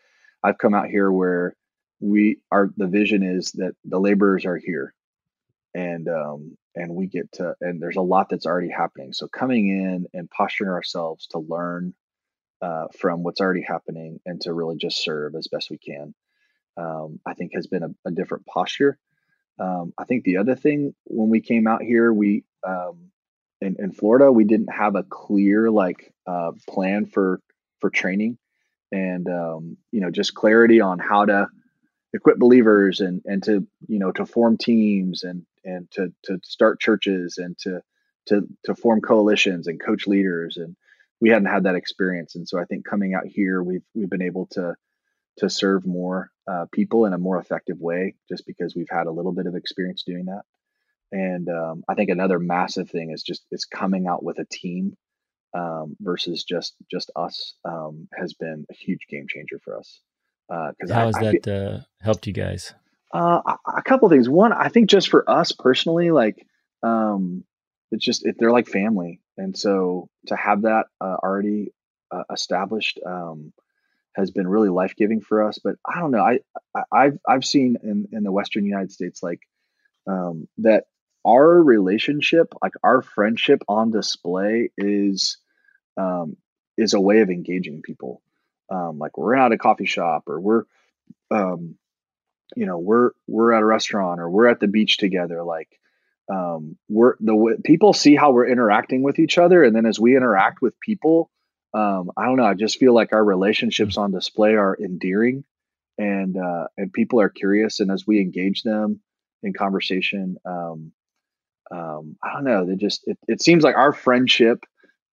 [0.43, 1.55] I've come out here where
[1.99, 4.93] we are the vision is that the laborers are here.
[5.73, 9.13] And um and we get to and there's a lot that's already happening.
[9.13, 11.93] So coming in and posturing ourselves to learn
[12.61, 16.15] uh, from what's already happening and to really just serve as best we can
[16.77, 18.97] um, i think has been a, a different posture.
[19.59, 23.11] Um, i think the other thing when we came out here we um,
[23.61, 27.39] in, in florida we didn't have a clear like uh, plan for
[27.83, 28.37] for training.
[28.93, 31.47] And um, you know just clarity on how to
[32.13, 36.79] equip believers and and to you know to form teams and and to to start
[36.79, 37.81] churches and to
[38.27, 40.55] to to form coalitions and coach leaders.
[40.57, 40.75] And
[41.19, 42.35] we hadn't had that experience.
[42.35, 44.75] And so I think coming out here we've we've been able to
[45.37, 49.11] to serve more uh, people in a more effective way just because we've had a
[49.11, 50.43] little bit of experience doing that
[51.13, 54.97] and um, I think another massive thing is just is coming out with a team
[55.53, 59.99] um, versus just just us um, has been a huge game changer for us
[60.49, 62.73] because How I, has I feel, that uh, helped you guys?
[63.13, 64.27] uh, a, a couple things.
[64.27, 66.45] One, I think just for us personally, like
[66.81, 67.43] um,
[67.91, 71.73] it's just it, they're like family, and so to have that uh, already
[72.11, 73.53] uh, established um,
[74.15, 75.59] has been really life giving for us.
[75.63, 76.39] But I don't know, I,
[76.75, 79.39] I I've I've seen in in the Western United States like
[80.07, 80.85] um, that
[81.25, 85.37] our relationship, like our friendship on display, is
[85.97, 86.37] um,
[86.77, 88.21] is a way of engaging people.
[88.69, 90.63] Um, like we're at a coffee shop or we're
[91.31, 91.75] um,
[92.55, 95.69] you know we're we're at a restaurant or we're at the beach together like
[96.31, 100.15] um we're the people see how we're interacting with each other and then as we
[100.15, 101.29] interact with people
[101.73, 105.43] um i don't know i just feel like our relationships on display are endearing
[105.97, 108.99] and uh and people are curious and as we engage them
[109.41, 110.91] in conversation um
[111.71, 114.63] um i don't know they just it, it seems like our friendship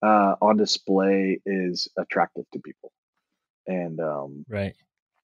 [0.05, 2.91] uh, on display is attractive to people,
[3.67, 4.75] and um, right.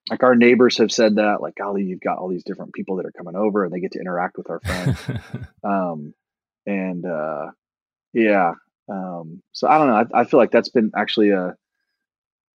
[0.10, 3.06] Like our neighbors have said that, like, golly, you've got all these different people that
[3.06, 4.98] are coming over, and they get to interact with our friends.
[5.64, 6.14] um,
[6.66, 7.52] and uh,
[8.12, 8.54] yeah,
[8.92, 10.06] um, so I don't know.
[10.14, 11.56] I, I feel like that's been actually a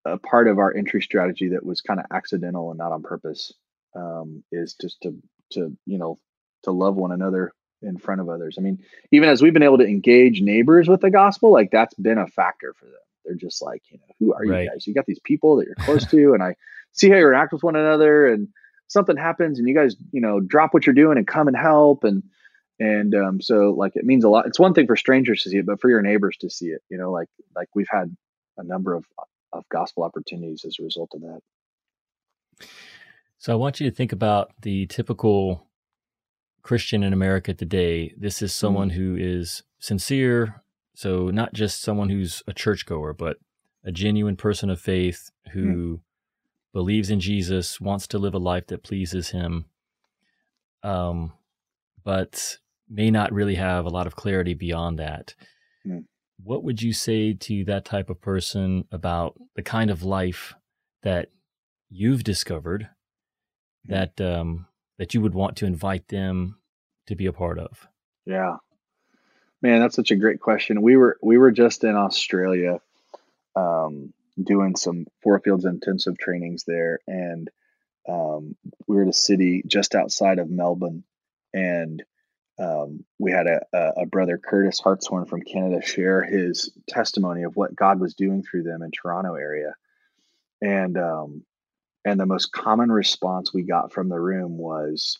[0.04, 3.52] a part of our entry strategy that was kind of accidental and not on purpose.
[3.94, 5.16] Um, is just to
[5.52, 6.18] to you know
[6.64, 8.56] to love one another in front of others.
[8.58, 8.78] I mean,
[9.12, 12.26] even as we've been able to engage neighbors with the gospel, like that's been a
[12.26, 12.94] factor for them.
[13.24, 14.86] They're just like, you know, who are you guys?
[14.86, 16.54] You got these people that you're close to, and I
[16.92, 18.48] see how you interact with one another, and
[18.88, 22.04] something happens, and you guys, you know, drop what you're doing and come and help,
[22.04, 22.22] and
[22.78, 24.46] and um, so like it means a lot.
[24.46, 26.82] It's one thing for strangers to see it, but for your neighbors to see it,
[26.88, 28.14] you know, like like we've had
[28.58, 29.04] a number of
[29.52, 32.68] of gospel opportunities as a result of that.
[33.38, 35.66] So I want you to think about the typical
[36.62, 38.12] Christian in America today.
[38.16, 38.98] This is someone mm-hmm.
[38.98, 40.62] who is sincere,
[40.94, 43.38] so not just someone who's a churchgoer, but
[43.84, 45.94] a genuine person of faith who mm-hmm.
[46.72, 49.66] believes in Jesus, wants to live a life that pleases him.
[50.82, 51.32] Um,
[52.02, 52.58] but
[52.88, 55.34] may not really have a lot of clarity beyond that.
[55.86, 56.04] Mm.
[56.42, 60.54] What would you say to that type of person about the kind of life
[61.02, 61.30] that
[61.88, 62.88] you've discovered
[63.86, 63.92] hmm.
[63.92, 64.66] that um,
[64.98, 66.58] that you would want to invite them
[67.06, 67.88] to be a part of?
[68.26, 68.56] Yeah,
[69.62, 70.82] man, that's such a great question.
[70.82, 72.80] We were we were just in Australia
[73.54, 77.48] um, doing some four fields intensive trainings there, and
[78.08, 81.04] um, we were at a city just outside of Melbourne,
[81.54, 82.02] and
[82.58, 83.60] um, we had a,
[83.98, 88.62] a, brother Curtis Hartshorn from Canada share his testimony of what God was doing through
[88.62, 89.74] them in Toronto area,
[90.62, 91.44] and um,
[92.04, 95.18] and the most common response we got from the room was,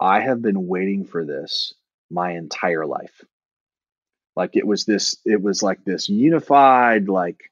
[0.00, 1.74] "I have been waiting for this
[2.10, 3.22] my entire life."
[4.34, 7.50] Like it was this, it was like this unified, like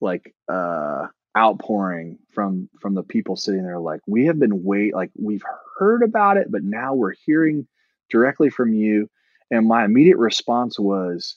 [0.00, 3.80] like uh, outpouring from from the people sitting there.
[3.80, 5.44] Like we have been wait, like we've
[5.78, 7.66] heard about it, but now we're hearing
[8.10, 9.08] directly from you.
[9.50, 11.36] And my immediate response was,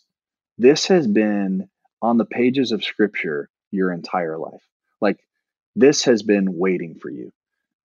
[0.57, 1.69] This has been
[2.01, 4.63] on the pages of scripture your entire life.
[5.01, 5.19] Like
[5.75, 7.31] this has been waiting for you.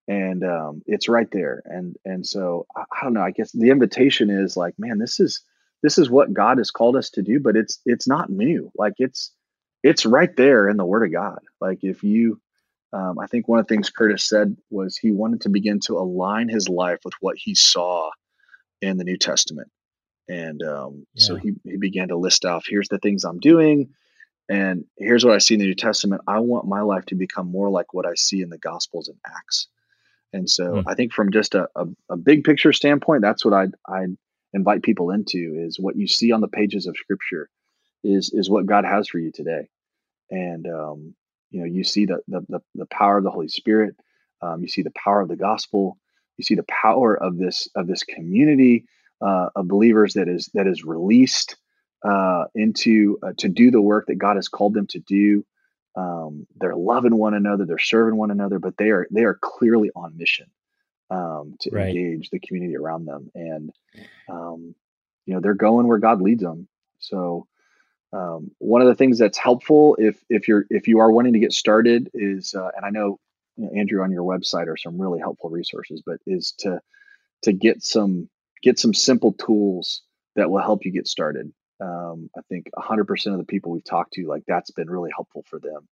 [0.08, 1.62] And um, it's right there.
[1.66, 3.22] And and so I, I don't know.
[3.22, 5.42] I guess the invitation is like, man, this is
[5.82, 8.70] this is what God has called us to do, but it's it's not new.
[8.76, 9.32] Like it's
[9.82, 11.38] it's right there in the Word of God.
[11.60, 12.40] Like if you,
[12.92, 15.96] um, I think one of the things Curtis said was he wanted to begin to
[15.98, 18.10] align his life with what he saw
[18.80, 19.70] in the New Testament.
[20.28, 21.26] And um, yeah.
[21.26, 23.90] so he, he began to list off here's the things I'm doing,
[24.48, 26.22] and here's what I see in the New Testament.
[26.26, 29.18] I want my life to become more like what I see in the Gospels and
[29.26, 29.68] Acts.
[30.32, 30.84] And so mm.
[30.86, 34.16] I think from just a, a, a, big picture standpoint, that's what I'd, I'd
[34.52, 37.48] invite people into is what you see on the pages of Scripture
[38.02, 39.68] is is what God has for you today.
[40.30, 41.14] And um,
[41.50, 43.96] you know, you see the, the the, the power of the Holy Spirit.
[44.42, 45.98] Um, you see the power of the gospel
[46.40, 48.86] you see the power of this of this community
[49.20, 51.56] uh, of believers that is that is released
[52.02, 55.44] uh, into uh, to do the work that God has called them to do.
[55.96, 59.90] Um, they're loving one another, they're serving one another, but they are they are clearly
[59.94, 60.46] on mission
[61.10, 61.88] um, to right.
[61.88, 63.70] engage the community around them, and
[64.30, 64.74] um,
[65.26, 66.68] you know they're going where God leads them.
[67.00, 67.46] So
[68.14, 71.38] um, one of the things that's helpful if if you're if you are wanting to
[71.38, 73.20] get started is, uh, and I know
[73.60, 76.80] you know, Andrew, on your website are some really helpful resources, but is to
[77.42, 78.28] to get some
[78.62, 80.02] get some simple tools
[80.36, 81.52] that will help you get started.
[81.82, 85.44] Um, I think 100% of the people we've talked to, like that's been really helpful
[85.48, 85.88] for them.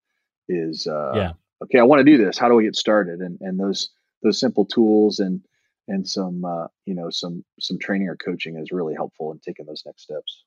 [0.48, 1.32] Is uh, yeah,
[1.64, 2.38] okay, I want to do this.
[2.38, 3.20] How do I get started?
[3.20, 3.90] And and those
[4.22, 5.42] those simple tools and
[5.88, 9.66] and some uh, you know some some training or coaching is really helpful in taking
[9.66, 10.44] those next steps.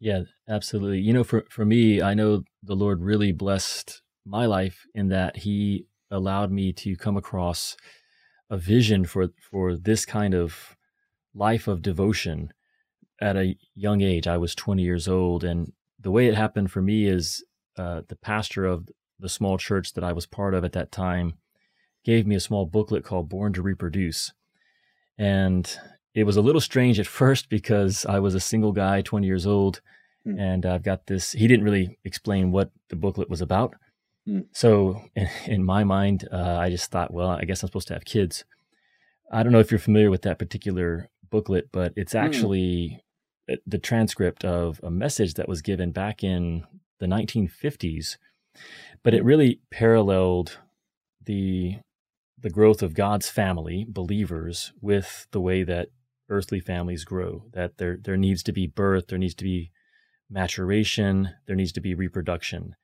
[0.00, 1.00] Yeah, absolutely.
[1.00, 5.36] You know, for for me, I know the Lord really blessed my life in that
[5.38, 7.76] He allowed me to come across
[8.50, 10.76] a vision for for this kind of
[11.34, 12.52] life of devotion
[13.20, 14.26] at a young age.
[14.26, 17.44] I was 20 years old, and the way it happened for me is
[17.76, 18.88] uh, the pastor of
[19.18, 21.34] the small church that I was part of at that time
[22.04, 24.32] gave me a small booklet called Born to Reproduce.
[25.16, 25.78] And
[26.14, 29.46] it was a little strange at first because I was a single guy, 20 years
[29.46, 29.80] old,
[30.24, 30.38] hmm.
[30.38, 31.32] and I've got this.
[31.32, 33.74] He didn't really explain what the booklet was about,
[34.28, 34.46] Mm.
[34.52, 37.94] So in, in, my mind, uh, I just thought, well, I guess I'm supposed to
[37.94, 38.44] have kids.
[39.30, 42.18] I don't know if you're familiar with that particular booklet, but it's hmm.
[42.18, 43.02] actually
[43.50, 43.56] mm.
[43.66, 46.64] the transcript of a message that was given back in
[47.00, 48.16] the 1950s,
[49.02, 49.26] but it hmm.
[49.26, 50.58] really paralleled
[51.24, 51.78] the
[52.40, 55.88] the growth of God's family, believers, with the way that
[56.28, 57.44] earthly families grow.
[57.52, 59.70] That there there needs to be birth, there needs to be
[60.30, 62.76] maturation, there needs to be reproduction.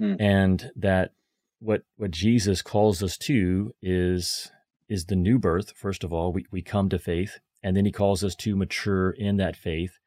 [0.00, 0.14] Hmm.
[0.18, 1.12] And that
[1.60, 4.50] what what Jesus calls us to is
[4.88, 5.72] is the new birth.
[5.76, 9.10] First of all, we, we come to faith, and then he calls us to mature
[9.10, 9.98] in that faith,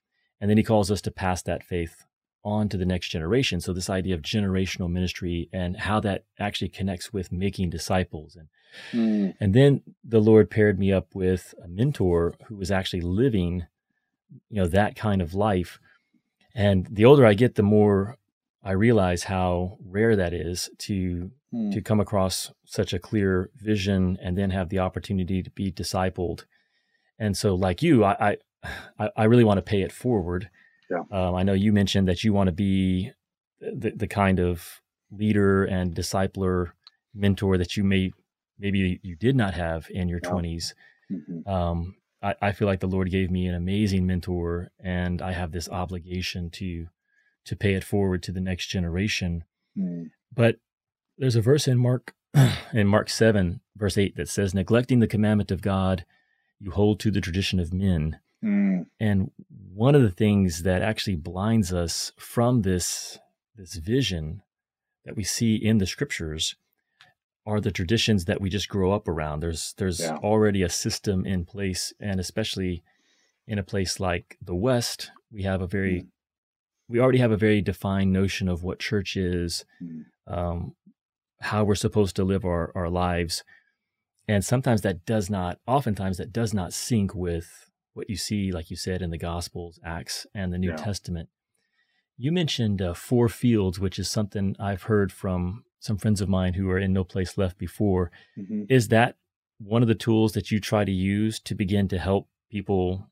[0.41, 2.06] and then he calls us to pass that faith
[2.44, 3.62] on to the next generation.
[3.62, 8.36] So this idea of generational ministry and how that actually connects with making disciples.
[8.36, 8.50] And
[8.91, 9.36] Mm.
[9.39, 13.68] and then the Lord paired me up with a mentor who was actually living,
[14.50, 15.80] you know, that kind of life.
[16.56, 18.18] And the older I get, the more
[18.64, 21.72] I realize how rare that is to Mm.
[21.72, 26.45] to come across such a clear vision and then have the opportunity to be discipled.
[27.20, 28.38] And so, like you, I
[28.97, 30.49] I, I really want to pay it forward.
[30.89, 31.03] Yeah.
[31.11, 33.11] Um, I know you mentioned that you want to be
[33.59, 36.72] the, the kind of leader and discipler
[37.14, 38.11] mentor that you may
[38.57, 40.32] maybe you did not have in your Yeah.
[40.32, 40.74] 20s.
[41.11, 41.47] Mhm.
[41.47, 45.51] Um, I, I feel like the Lord gave me an amazing mentor, and I have
[45.51, 46.88] this obligation to
[47.46, 49.44] to pay it forward to the next generation.
[49.78, 50.12] Mm.
[50.34, 50.58] But
[51.18, 52.14] there's a verse in Mark
[52.74, 56.06] in Mark 7 verse 8 that says neglecting the commandment of God
[56.60, 58.88] you hold to the tradition of men Mm.
[59.00, 59.32] and
[59.74, 63.18] one of the things that actually blinds us from this
[63.56, 64.41] this vision
[65.06, 66.56] that we see in the scriptures
[67.46, 70.18] are the traditions that we just grow up around there's there's Yeah.
[70.18, 72.84] already a system in place and especially
[73.48, 76.08] in a place like the west we have a very Mm.
[76.94, 80.06] We already have a very defined notion of what church is Mm.
[80.28, 80.76] um,
[81.41, 83.44] how we're supposed to live our, our lives.
[84.28, 88.70] And sometimes that does not, oftentimes that does not sync with what you see, like
[88.70, 90.76] you said, in the Gospels, Acts, and the New Yeah.
[90.78, 91.30] Testament.
[92.16, 96.54] You mentioned uh, four fields, which is something I've heard from some friends of mine
[96.54, 98.12] who are in No Place Left before.
[98.38, 98.68] Mhm.
[98.70, 99.18] Is that
[99.58, 103.10] one of the tools that you try to use to begin to help people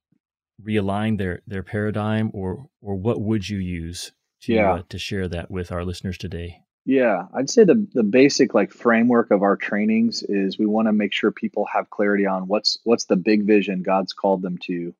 [0.63, 4.73] realign their their paradigm, or or what would you use to Yeah.
[4.73, 6.61] uh, to share that with our listeners today?
[6.85, 10.93] Yeah, I'd say the the basic like framework of our trainings is we want to
[10.93, 14.93] make sure people have clarity on what's what's the big vision God's called them to,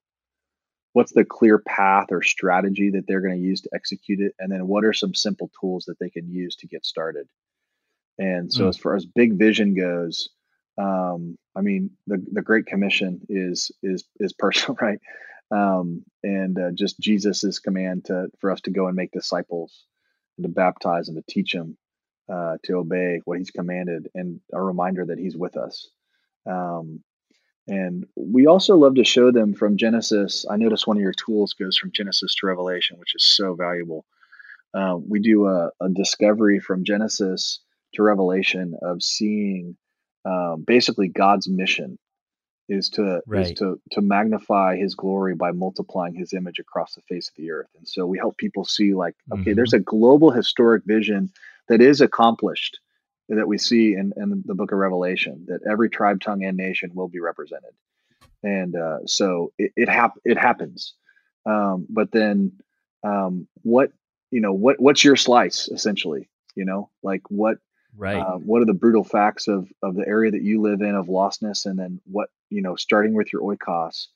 [0.94, 4.52] what's the clear path or strategy that they're going to use to execute it, and
[4.52, 7.28] then what are some simple tools that they can use to get started.
[8.20, 8.70] And so, Mm.
[8.70, 10.30] as far as big vision goes,
[10.78, 15.00] um, I mean the the Great Commission is is is personal, right?
[15.52, 19.86] Um, and uh, just Jesus's command to for us to go and make disciples
[20.38, 21.78] and to baptize and to teach them
[22.32, 25.90] uh, to obey what he's commanded and a reminder that he's with us.
[26.46, 27.04] Um,
[27.68, 30.46] and we also love to show them from genesis.
[30.50, 34.06] I notice one of your tools goes from genesis to revelation which is so valuable.
[34.74, 37.60] Uh, we do a, a discovery from genesis
[37.94, 39.76] to revelation of seeing
[40.24, 41.98] um, basically god's mission
[42.72, 47.28] is to is to to magnify his glory by multiplying his image across the face
[47.30, 47.68] of the earth.
[47.78, 49.56] And so we help people see like, okay, Mhm.
[49.58, 51.30] there's a global historic vision
[51.68, 52.80] that is accomplished
[53.30, 56.92] that we see in, in the book of Revelation, that every tribe, tongue, and nation
[56.94, 57.74] will be represented.
[58.44, 60.96] And uh, so it it, hap- it happens.
[61.46, 62.54] Um, but then
[63.04, 63.92] um, what
[64.32, 66.30] you know what what's your slice essentially?
[66.56, 67.58] You know, like what
[67.98, 68.18] Right.
[68.18, 71.08] uh, what are the brutal facts of of the area that you live in of
[71.08, 74.08] lostness, and then what you know, starting with your oikos,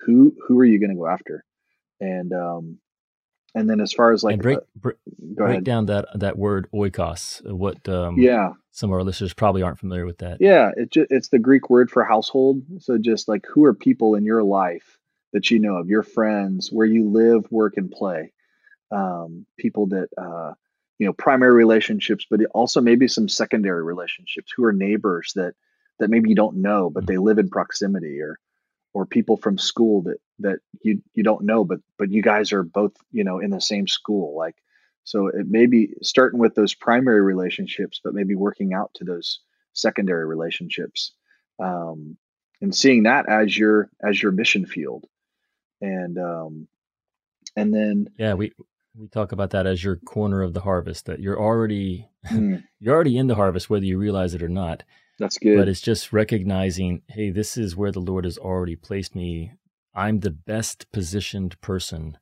[0.00, 1.44] who who are you going to go after,
[2.00, 2.78] and um,
[3.54, 4.94] and then as far as like and break uh, go
[5.36, 7.48] break ahead, down that that word oikos.
[7.48, 10.38] uh, What um, yeah, some of our listeners probably aren't familiar with that.
[10.40, 12.62] yeah, it ju- it's the Greek word for household.
[12.80, 14.98] So just like who are people in your life
[15.32, 18.32] that you know of, your friends, where you live, work, and play,
[18.90, 20.54] um, people that uh,
[20.98, 24.52] you know, primary relationships, but also maybe some secondary relationships.
[24.56, 25.54] Who are neighbors that
[25.98, 28.38] that maybe you don't know, but they live in proximity, or
[28.92, 32.62] or people from school that that you you don't know, but but you guys are
[32.62, 34.56] both you know in the same school, like.
[35.04, 39.38] So it may be starting with those primary relationships, but maybe working out to those
[39.72, 41.12] secondary relationships,
[41.60, 42.16] um,
[42.60, 45.06] and seeing that as your as your mission field,
[45.80, 46.68] and um,
[47.54, 48.52] and then Yeah, we
[48.96, 51.06] we talk about that as your corner of the harvest.
[51.06, 54.82] That you're already hmm, you're already in the harvest, whether you realize it or not.
[55.18, 55.56] That's good.
[55.56, 59.52] But it's just recognizing, hey, this is where the Lord has already placed me.
[59.94, 62.18] I'm the best positioned person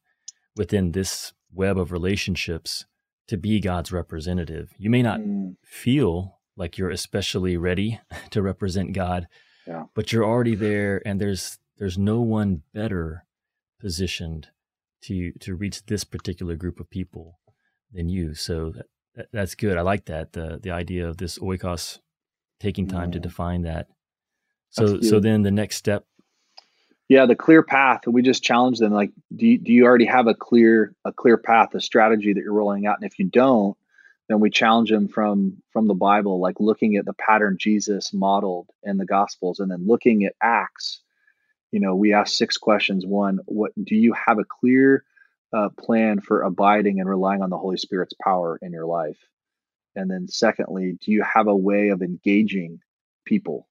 [0.57, 2.87] within this web of relationships
[3.29, 4.73] to be God's representative.
[4.79, 9.27] You may not Mm, feel like you're especially ready to represent God,
[9.67, 9.85] Yeah.
[9.95, 13.25] but you're already there, and there's there's no one better
[13.81, 14.49] positioned
[15.03, 17.39] to to reach this particular group of people
[17.93, 18.35] than you.
[18.35, 19.77] So that, that, that's good.
[19.77, 21.99] I like that the the idea of this oikos
[22.65, 23.23] taking time to Mm.
[23.23, 23.89] define that.
[24.71, 26.07] So so then the next step.
[27.09, 28.07] Yeah, the clear path.
[28.07, 31.37] We just challenge them like, do you, do you already have a clear a clear
[31.37, 32.97] path, a strategy that you're rolling out?
[32.99, 33.77] And if you don't,
[34.29, 38.69] then we challenge them from from the Bible, like looking at the pattern Jesus modeled
[38.83, 41.01] in the Gospels, and then looking at Acts.
[41.73, 43.05] You know, we ask six questions.
[43.05, 45.05] One, what do you have a clear
[45.53, 49.19] uh, plan for abiding and relying on the Holy Spirit's power in your life?
[49.97, 52.81] And then, secondly, do you have a way of engaging
[53.25, 53.69] people?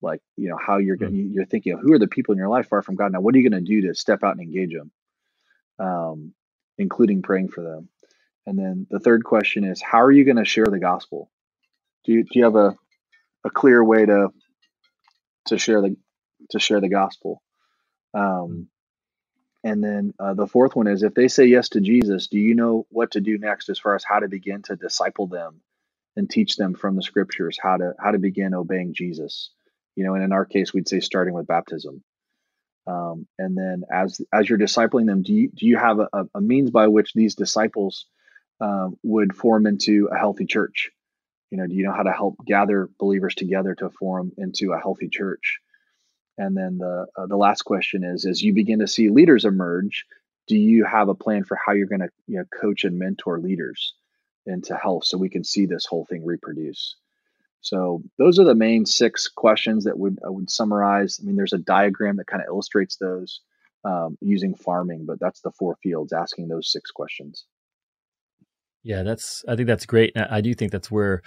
[0.00, 1.32] Like, you know, how you're going, mm-hmm.
[1.32, 3.12] you're thinking, of who are the people in your life far from God?
[3.12, 4.90] Now, what are you going to do to step out and engage them,
[5.78, 6.34] um,
[6.76, 7.88] including praying for them?
[8.46, 11.30] And then the third question is, how are you going to share the gospel?
[12.04, 12.76] Do you do you have a
[13.44, 14.28] a clear way to
[15.46, 15.96] to share the
[16.50, 17.42] to share the gospel?
[18.14, 18.68] Um,
[19.64, 22.54] and then uh, the fourth one is if they say yes to Jesus, do you
[22.54, 25.60] know what to do next as far as how to begin to disciple them
[26.16, 29.50] and teach them from the scriptures how to how to begin obeying Jesus?
[29.96, 32.02] You know, and in our case, we'd say starting with baptism.
[32.86, 36.42] Um, and then as as you're discipling them, do you do you have a, a
[36.42, 38.06] means by which these disciples
[38.60, 40.90] um, would form into a healthy church?
[41.50, 44.80] You know, do you know how to help gather believers together to form into a
[44.80, 45.61] healthy church?
[46.38, 50.04] And then the uh, the last question is: as you begin to see leaders emerge,
[50.46, 53.38] do you have a plan for how you're going to you know, coach and mentor
[53.38, 53.94] leaders
[54.46, 56.96] into health so we can see this whole thing reproduce?
[57.60, 61.20] So those are the main six questions that would I would summarize.
[61.20, 63.40] I mean, there's a diagram that kind of illustrates those
[63.84, 67.44] um, using farming, but that's the four fields asking those six questions.
[68.82, 70.12] Yeah, that's I think that's great.
[70.16, 71.22] I do think that's where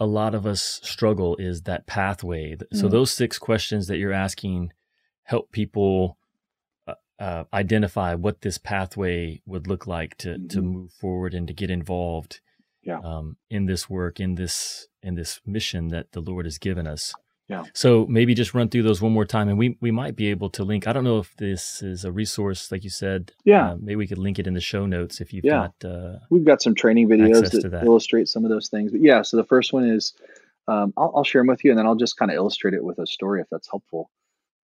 [0.00, 2.56] a lot of us struggle is that pathway.
[2.72, 2.88] So mm-hmm.
[2.88, 4.72] those six questions that you're asking
[5.24, 6.18] help people
[6.86, 10.48] uh, uh, identify what this pathway would look like to mm-hmm.
[10.48, 12.40] to move forward and to get involved
[12.82, 13.00] yeah.
[13.00, 17.14] um, in this work in this in this mission that the Lord has given us.
[17.48, 17.62] Yeah.
[17.74, 20.50] So maybe just run through those one more time, and we we might be able
[20.50, 20.88] to link.
[20.88, 23.32] I don't know if this is a resource, like you said.
[23.44, 23.72] Yeah.
[23.72, 25.68] Uh, maybe we could link it in the show notes if you've yeah.
[25.80, 25.88] got.
[25.88, 28.90] Uh, We've got some training videos that, that, illustrate some of those things.
[28.90, 30.12] But yeah, so the first one is,
[30.66, 32.82] um, I'll, I'll, share them with you, and then I'll just kind of illustrate it
[32.82, 34.10] with a story if that's helpful.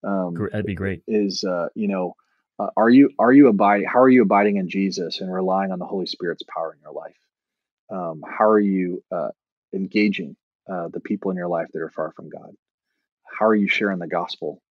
[0.02, 1.02] Um, That'd be great.
[1.06, 2.16] Is uh, you know,
[2.58, 3.86] uh, are you are you abiding?
[3.86, 6.92] How are you abiding in Jesus and relying on the Holy Spirit's power in your
[6.92, 7.14] life?
[7.90, 9.28] Um, how are you uh,
[9.72, 10.34] engaging
[10.68, 12.56] uh, the people in your life that are far from God?
[13.38, 14.62] How are you sharing the gospel?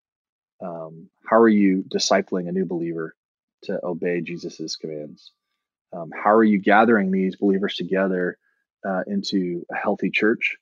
[0.64, 3.16] Um, how are you discipling a new believer
[3.64, 5.32] to obey Jesus's commands?
[5.93, 8.38] Um, how are you gathering these believers together
[8.88, 10.57] uh, into a healthy church?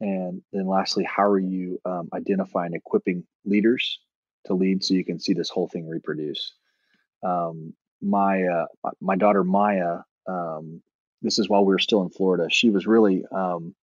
[0.00, 4.00] And then lastly, how are you um, identifying, equipping leaders
[4.46, 6.52] to lead so you can see this whole thing reproduce?
[7.22, 8.66] Um, my uh,
[9.00, 10.82] my daughter Maya, um,
[11.22, 12.48] this is while we were still in Florida.
[12.50, 13.76] She was really um,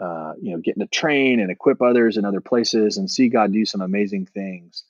[0.00, 3.52] uh, you know, getting to train and equip others in other places and see God
[3.52, 4.84] do some amazing things.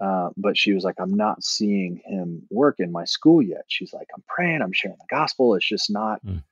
[0.00, 3.64] Uh, but she was like, I'm not seeing him work in my school yet.
[3.68, 5.54] She's like, I'm praying, I'm sharing the gospel.
[5.54, 6.42] It's just not, mm.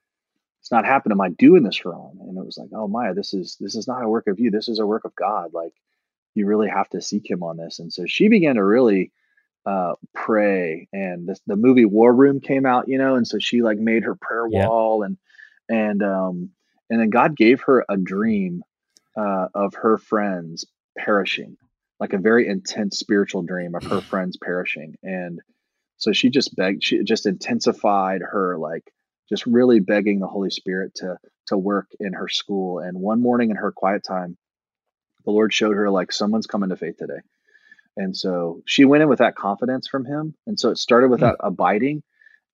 [0.61, 1.17] it's not happening.
[1.17, 2.19] Am I doing this wrong?
[2.21, 4.51] And it was like, oh Maya, this is this is not a work of you.
[4.51, 5.53] This is a work of God.
[5.53, 5.75] Like
[6.35, 7.79] you really have to seek him on this.
[7.79, 9.11] And so she began to really
[9.67, 10.89] uh, pray.
[10.93, 14.05] And this, the movie War Room came out, you know, and so she like made
[14.05, 14.67] her prayer yeah.
[14.67, 15.17] wall and
[15.69, 16.51] and um
[16.91, 18.63] and then God gave her a dream
[19.17, 20.65] uh, of her friends
[20.97, 21.57] perishing,
[22.01, 24.97] like a very intense spiritual dream of her friends perishing.
[25.03, 25.41] And
[25.97, 28.93] so she just begged, she just intensified her, like
[29.29, 31.19] just really begging the Holy Spirit to
[31.49, 32.79] to work in her school.
[32.79, 34.37] And one morning in her quiet time,
[35.25, 37.21] the Lord showed her like someone's coming to faith today.
[37.97, 40.35] And so she went in with that confidence from him.
[40.47, 41.25] And so it started with mm.
[41.25, 42.03] that abiding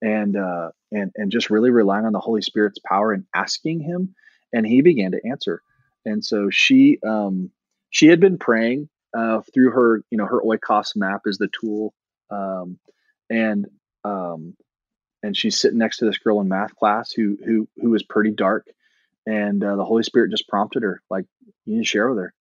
[0.01, 4.15] and uh and and just really relying on the Holy Spirit's power and asking him
[4.53, 5.61] and he began to answer.
[6.05, 7.51] And so she um,
[7.89, 11.93] she had been praying uh, through her, you know, her Oikos map is the tool,
[12.29, 12.79] um,
[13.29, 13.67] and
[14.03, 14.55] um,
[15.23, 18.31] and she's sitting next to this girl in math class who who who was pretty
[18.31, 18.67] dark,
[19.25, 21.25] and uh, the Holy Spirit just prompted her, like,
[21.65, 22.33] you need to share with her.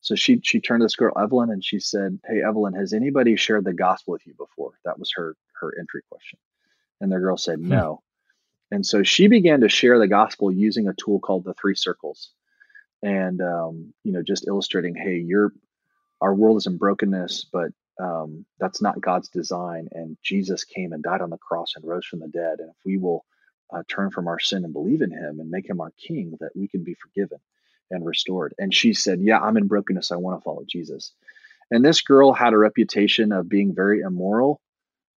[0.00, 3.36] So she she turned to this girl Evelyn and she said, "Hey Evelyn, has anybody
[3.36, 6.38] shared the gospel with you before?" That was her her entry question,
[7.00, 7.68] and the girl said, hmm.
[7.68, 8.02] "No."
[8.70, 12.30] And so she began to share the gospel using a tool called the three circles.
[13.02, 15.52] And, um, you know, just illustrating, hey, you're,
[16.20, 17.70] our world is in brokenness, but
[18.00, 19.88] um, that's not God's design.
[19.92, 22.58] And Jesus came and died on the cross and rose from the dead.
[22.58, 23.24] And if we will
[23.72, 26.56] uh, turn from our sin and believe in him and make him our king, that
[26.56, 27.38] we can be forgiven
[27.90, 28.54] and restored.
[28.58, 30.10] And she said, Yeah, I'm in brokenness.
[30.10, 31.12] I want to follow Jesus.
[31.70, 34.60] And this girl had a reputation of being very immoral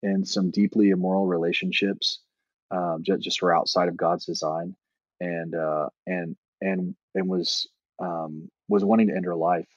[0.02, 2.20] in some deeply immoral relationships
[2.70, 4.76] um, just, just for outside of God's design,
[5.20, 7.68] and uh, and and and was
[7.98, 9.68] um, was wanting to end her life.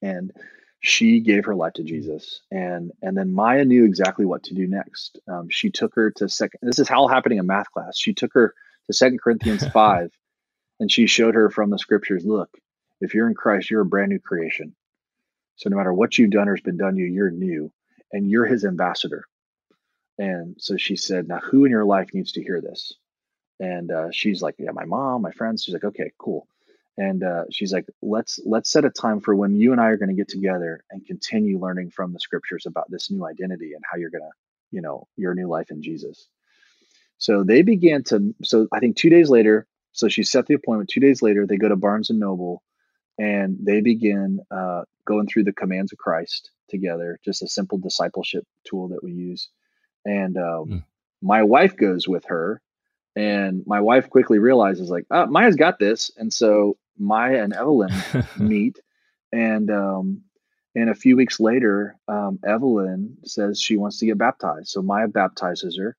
[0.00, 0.32] And
[0.80, 4.66] she gave her life to Jesus, and and then Maya knew exactly what to do
[4.66, 5.18] next.
[5.28, 6.60] Um, she took her to second.
[6.62, 7.98] This is all happening in math class.
[7.98, 8.54] She took her
[8.86, 10.10] to Second Corinthians five,
[10.80, 12.24] and she showed her from the scriptures.
[12.24, 12.50] Look,
[13.00, 14.74] if you're in Christ, you're a brand new creation.
[15.56, 17.72] So no matter what you've done or has been done to you, you're new,
[18.12, 19.24] and you're His ambassador.
[20.18, 22.92] And so she said, "Now, who in your life needs to hear this?"
[23.60, 26.48] And uh, she's like, "Yeah, my mom, my friends." She's like, "Okay, cool."
[26.98, 29.96] and uh, she's like let's let's set a time for when you and i are
[29.96, 33.82] going to get together and continue learning from the scriptures about this new identity and
[33.90, 34.30] how you're going to
[34.70, 36.28] you know your new life in jesus
[37.16, 40.90] so they began to so i think two days later so she set the appointment
[40.90, 42.62] two days later they go to barnes and noble
[43.18, 48.44] and they begin uh, going through the commands of christ together just a simple discipleship
[48.64, 49.48] tool that we use
[50.08, 50.84] and um, mm.
[51.22, 52.60] my wife goes with her
[53.16, 57.92] and my wife quickly realizes like oh, maya's got this and so Maya and Evelyn
[58.38, 58.78] meet,
[59.32, 60.22] and um,
[60.74, 64.68] and a few weeks later, um, Evelyn says she wants to get baptized.
[64.68, 65.96] So Maya baptizes her,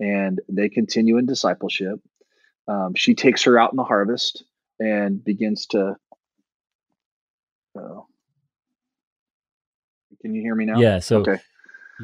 [0.00, 2.00] and they continue in discipleship.
[2.66, 4.44] Um, she takes her out in the harvest
[4.78, 5.96] and begins to.
[7.76, 8.00] Uh,
[10.20, 10.78] can you hear me now?
[10.78, 10.98] Yeah.
[11.00, 11.20] So.
[11.20, 11.38] Okay.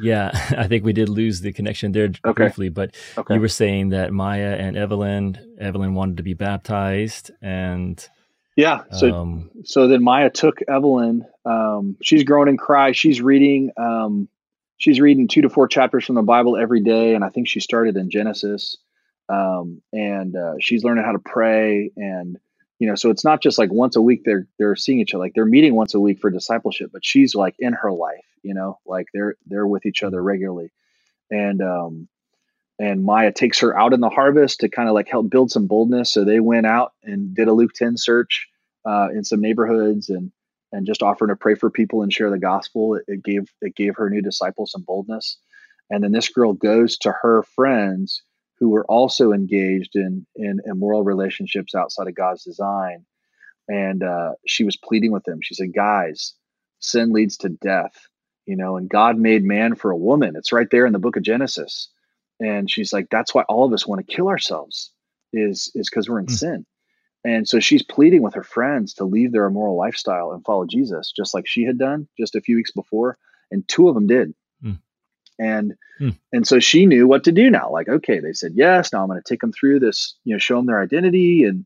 [0.01, 2.31] Yeah, I think we did lose the connection there okay.
[2.33, 3.35] briefly, but okay.
[3.35, 8.07] you were saying that Maya and Evelyn, Evelyn wanted to be baptized, and
[8.55, 8.83] yeah.
[8.91, 11.25] So um, so then Maya took Evelyn.
[11.45, 12.99] Um, she's grown in Christ.
[12.99, 13.71] She's reading.
[13.77, 14.27] Um,
[14.77, 17.59] she's reading two to four chapters from the Bible every day, and I think she
[17.59, 18.77] started in Genesis.
[19.27, 22.37] Um, and uh, she's learning how to pray, and
[22.79, 25.23] you know, so it's not just like once a week they're they're seeing each other.
[25.23, 28.25] Like they're meeting once a week for discipleship, but she's like in her life.
[28.45, 30.71] You know, like they're they're with each other regularly,
[31.31, 32.07] and um,
[32.79, 35.67] and Maya takes her out in the harvest to kind of like help build some
[35.67, 36.11] boldness.
[36.11, 38.47] So they went out and did a Luke 10 search
[38.85, 40.31] uh, in some neighborhoods and
[40.71, 42.95] and just offering to pray for people and share the gospel.
[42.95, 45.37] It, it, gave it gave her new disciples some boldness.
[45.89, 48.21] And then this girl goes to her friends
[48.59, 53.05] who were also engaged in in immoral relationships outside of God's design,
[53.67, 55.39] and uh, she was pleading with them.
[55.41, 56.33] She said, "Guys,
[56.79, 58.07] sin leads to death."
[58.45, 60.35] You know, and God made man for a woman.
[60.35, 61.89] It's right there in the book of Genesis
[62.39, 64.91] and she's like that's why all of us want to kill ourselves
[65.33, 66.31] is is because we're in mm.
[66.31, 66.65] sin
[67.23, 71.11] and so she's pleading with her friends to leave their immoral lifestyle and follow jesus
[71.15, 73.17] just like she had done just a few weeks before
[73.51, 74.33] and two of them did
[74.63, 74.77] mm.
[75.39, 76.17] and mm.
[76.33, 79.07] and so she knew what to do now like okay they said yes now i'm
[79.07, 81.65] going to take them through this you know show them their identity and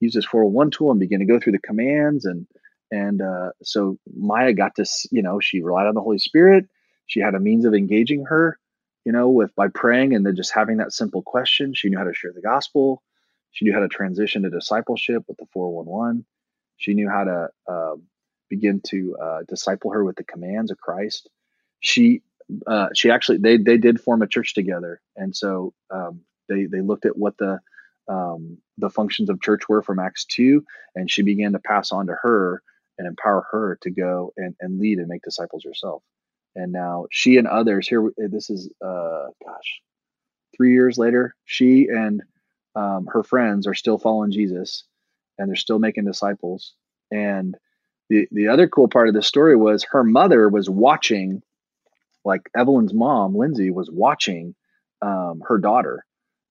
[0.00, 2.46] use this 401 tool and begin to go through the commands and
[2.92, 6.68] and uh, so maya got to you know she relied on the holy spirit
[7.06, 8.58] she had a means of engaging her
[9.04, 11.74] you know, with by praying and then just having that simple question.
[11.74, 13.02] She knew how to share the gospel.
[13.50, 16.24] She knew how to transition to discipleship with the 411.
[16.76, 17.94] She knew how to uh,
[18.48, 21.28] begin to uh, disciple her with the commands of Christ.
[21.80, 22.22] She
[22.66, 26.80] uh, she actually they they did form a church together, and so um, they they
[26.80, 27.60] looked at what the
[28.08, 30.64] um, the functions of church were from Acts two,
[30.94, 32.62] and she began to pass on to her
[32.98, 36.02] and empower her to go and, and lead and make disciples herself.
[36.54, 39.80] And now she and others here this is uh gosh
[40.54, 42.22] three years later she and
[42.74, 44.84] um, her friends are still following jesus
[45.38, 46.74] and they're still making disciples.
[47.10, 47.56] And
[48.08, 51.42] the the other cool part of the story was her mother was watching
[52.24, 54.54] like evelyn's mom lindsay was watching
[55.00, 56.04] um, her daughter.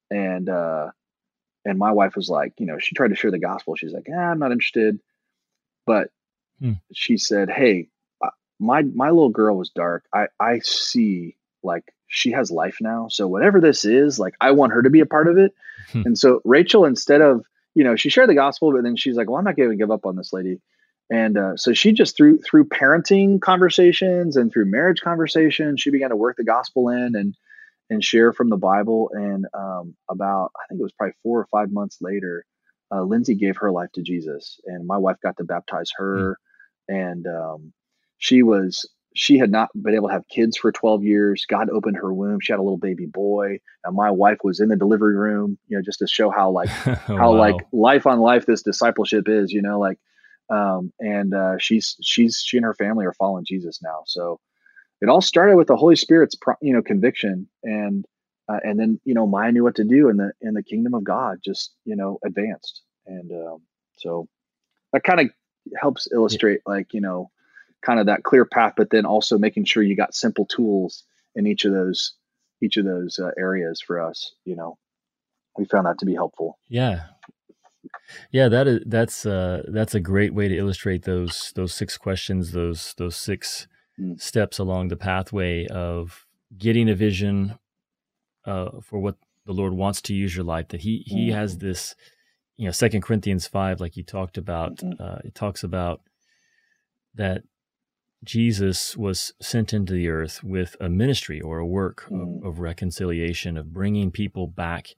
[0.09, 0.89] And uh
[1.63, 3.75] and my wife was like you know she tried to share the gospel.
[3.75, 4.99] She's like ah, i'm not interested.
[5.85, 6.09] But
[6.61, 6.73] hmm.
[6.93, 7.89] she said hey
[8.61, 10.05] my my little girl was dark.
[10.13, 13.07] I I see like she has life now.
[13.09, 15.53] So whatever this is, like I want her to be a part of it.
[15.91, 16.03] Hmm.
[16.05, 17.43] And so Rachel, instead of
[17.73, 19.75] you know, she shared the gospel, but then she's like, well, I'm not going to
[19.77, 20.61] give up on this lady.
[21.09, 26.11] And uh, so she just through through parenting conversations and through marriage conversations, she began
[26.11, 27.35] to work the gospel in and
[27.89, 29.09] and share from the Bible.
[29.13, 32.45] And um, about I think it was probably four or five months later,
[32.93, 36.33] uh, Lindsay gave her life to Jesus, and my wife got to baptize her.
[36.33, 36.35] Mm.
[36.91, 37.73] And um,
[38.17, 41.45] she was she had not been able to have kids for 12 years.
[41.47, 42.39] God opened her womb.
[42.41, 43.59] She had a little baby boy.
[43.83, 46.69] And my wife was in the delivery room, you know, just to show how like
[47.07, 47.37] how wow.
[47.37, 49.97] like life on life this discipleship is, you know, like
[50.49, 54.03] um and uh she's she's she and her family are following Jesus now.
[54.05, 54.39] So
[55.01, 58.05] it all started with the Holy Spirit's you know conviction and
[58.47, 60.93] uh, and then you know Maya knew what to do in the in the kingdom
[60.93, 63.61] of God just you know advanced and um,
[63.97, 64.27] so
[64.93, 65.29] that kind of
[65.79, 66.73] helps illustrate yeah.
[66.73, 67.31] like you know
[67.81, 71.03] kind of that clear path, but then also making sure you got simple tools
[71.35, 72.13] in each of those
[72.61, 74.33] each of those uh, areas for us.
[74.45, 74.77] You know,
[75.57, 76.57] we found that to be helpful.
[76.69, 77.03] Yeah.
[78.31, 82.51] Yeah, that is that's uh, that's a great way to illustrate those those six questions,
[82.51, 83.67] those those six
[83.99, 84.21] mm.
[84.21, 86.25] steps along the pathway of
[86.57, 87.57] getting a vision
[88.45, 90.67] uh, for what the Lord wants to use your life.
[90.69, 91.33] That He He mm.
[91.33, 91.95] has this,
[92.61, 94.75] you know, Second Corinthians five, like you talked about.
[94.77, 95.01] Mm-hmm.
[95.01, 96.01] Uh, it talks about
[97.15, 97.41] that
[98.23, 102.21] Jesus was sent into the earth with a ministry or a work mm.
[102.21, 104.89] of, of reconciliation, of bringing people back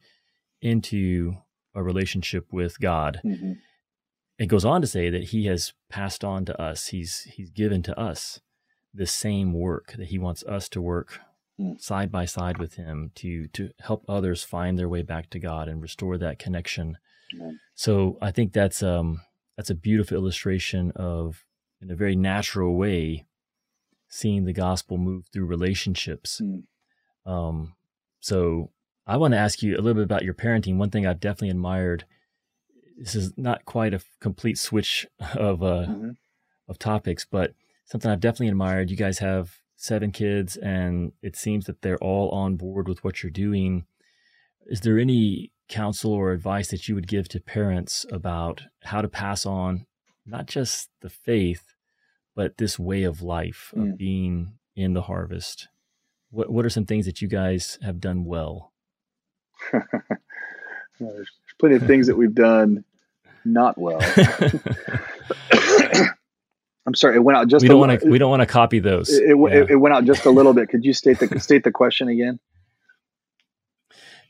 [0.61, 1.35] into
[1.73, 3.21] a relationship with God.
[3.23, 3.53] Mm-hmm.
[4.37, 6.87] It goes on to say that he has passed on to us.
[6.87, 8.41] He's he's given to us
[8.93, 11.21] the same work that he wants us to work
[11.57, 11.79] mm.
[11.79, 15.69] side by side with him to to help others find their way back to God
[15.69, 16.97] and restore that connection.
[17.75, 19.21] So I think that's um
[19.57, 21.45] that's a beautiful illustration of
[21.81, 23.25] in a very natural way
[24.09, 26.41] seeing the gospel move through relationships.
[26.41, 26.63] Mm.
[27.25, 27.73] Um
[28.19, 28.71] so
[29.05, 30.77] I want to ask you a little bit about your parenting.
[30.77, 32.05] One thing I've definitely admired.
[32.97, 36.09] This is not quite a complete switch of uh, mm-hmm.
[36.67, 37.53] of topics, but
[37.85, 38.89] something I've definitely admired.
[38.89, 43.21] You guys have seven kids, and it seems that they're all on board with what
[43.21, 43.85] you're doing.
[44.67, 49.07] Is there any counsel or advice that you would give to parents about how to
[49.07, 49.85] pass on
[50.25, 51.73] not just the faith,
[52.35, 53.97] but this way of life of mm.
[53.97, 55.67] being in the harvest?
[56.29, 58.71] What What are some things that you guys have done well?
[60.99, 62.83] there's plenty of things that we've done
[63.45, 63.99] not well.
[66.85, 67.63] I'm sorry, it went out just.
[67.63, 68.09] We don't want to.
[68.09, 69.09] We don't want to copy those.
[69.09, 69.65] It, it, yeah.
[69.69, 70.67] it, went out just a little bit.
[70.69, 72.39] Could you state the state the question again?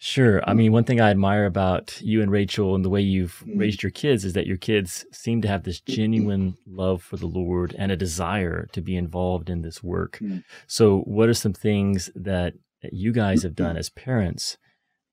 [0.05, 0.43] Sure.
[0.45, 3.57] I mean, one thing I admire about you and Rachel and the way you've mm.
[3.57, 7.25] raised your kids is that your kids seem to have this genuine love for the
[7.25, 10.19] Lord and a desire to be involved in this work.
[10.21, 10.43] Mm.
[10.67, 14.57] So, what are some things that, that you guys have done as parents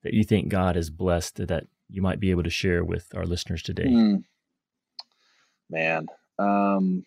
[0.02, 3.26] that you think God has blessed that you might be able to share with our
[3.26, 3.86] listeners today?
[3.86, 4.24] Mm.
[5.70, 7.04] Man, um,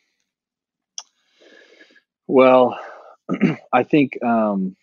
[2.28, 2.80] well,
[3.74, 4.78] I think um,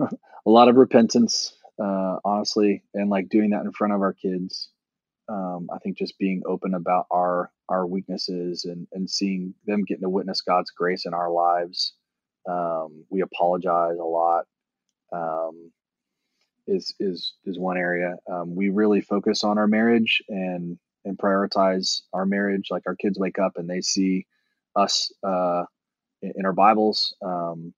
[0.00, 4.70] a lot of repentance, uh, honestly, and like doing that in front of our kids.
[5.28, 10.02] Um, I think just being open about our our weaknesses and and seeing them getting
[10.02, 11.92] to witness God's grace in our lives.
[12.48, 14.46] Um, we apologize a lot.
[15.12, 15.70] Um,
[16.68, 18.16] is is is one area.
[18.30, 22.68] Um, we really focus on our marriage and and prioritize our marriage.
[22.70, 24.26] Like our kids wake up and they see
[24.76, 25.64] us uh,
[26.22, 27.72] in, in, our Bibles, um,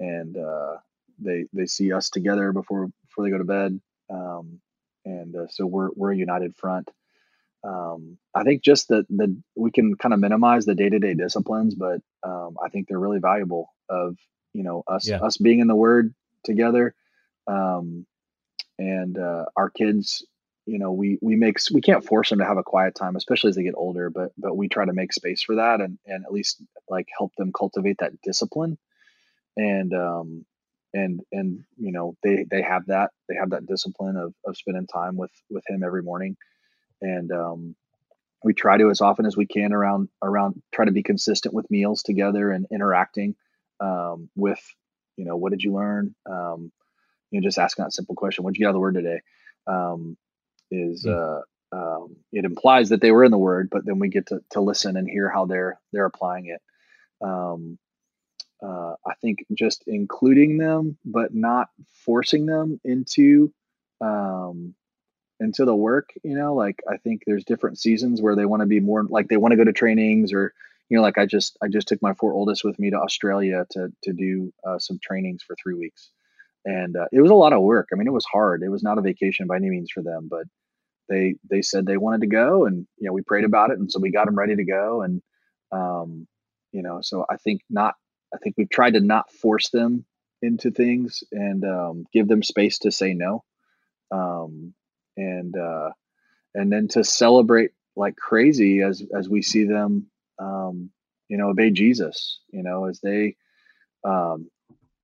[0.00, 0.76] and uh,
[1.18, 3.80] they they see us together before before they go to bed.
[4.10, 4.60] Um,
[5.04, 6.90] and uh, so we're we're a united front.
[7.64, 11.14] Um, I think just that the we can kind of minimize the day to day
[11.14, 13.74] disciplines, but um, I think they're really valuable.
[13.88, 14.16] Of
[14.52, 15.18] you know us yeah.
[15.18, 16.14] us being in the Word
[16.44, 16.94] together
[17.46, 18.06] um,
[18.78, 20.24] and uh, our kids
[20.66, 23.48] you know we we make we can't force them to have a quiet time especially
[23.48, 26.24] as they get older but but we try to make space for that and and
[26.26, 28.76] at least like help them cultivate that discipline
[29.56, 30.44] and um
[30.94, 34.86] and and you know they they have that they have that discipline of of spending
[34.86, 36.36] time with with him every morning
[37.02, 37.76] and um
[38.44, 41.70] we try to as often as we can around around try to be consistent with
[41.70, 43.34] meals together and interacting
[43.80, 44.60] um, with
[45.16, 46.72] you know what did you learn um,
[47.30, 48.94] you know, just asking that simple question, what did you get out of the word
[48.94, 49.20] today?"
[49.66, 50.16] Um,
[50.70, 51.42] is mm.
[51.72, 54.40] uh, um, it implies that they were in the word, but then we get to,
[54.50, 56.62] to listen and hear how they're they're applying it.
[58.62, 61.68] Uh, I think just including them, but not
[62.04, 63.52] forcing them into
[64.00, 64.74] um,
[65.40, 66.10] into the work.
[66.24, 69.28] You know, like I think there's different seasons where they want to be more like
[69.28, 70.52] they want to go to trainings or
[70.88, 73.66] you know, like I just I just took my four oldest with me to Australia
[73.72, 76.10] to to do uh, some trainings for three weeks
[76.64, 77.88] and uh, it was a lot of work.
[77.92, 78.62] I mean, it was hard.
[78.62, 80.44] It was not a vacation by any means for them, but
[81.08, 83.90] they they said they wanted to go, and you know, we prayed about it, and
[83.90, 85.22] so we got them ready to go, and
[85.72, 86.26] um,
[86.72, 87.94] you know, so I think not.
[88.34, 90.04] I think we've tried to not force them
[90.42, 93.44] into things and um, give them space to say no,
[94.10, 94.74] um,
[95.16, 95.90] and uh,
[96.54, 100.06] and then to celebrate like crazy as as we see them,
[100.38, 100.90] um,
[101.28, 102.40] you know, obey Jesus.
[102.50, 103.36] You know, as they,
[104.04, 104.50] um,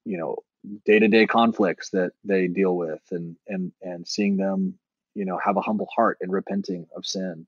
[0.04, 0.36] you know,
[0.84, 4.78] day-to-day conflicts that they deal with and and and seeing them
[5.14, 7.46] you know have a humble heart and repenting of sin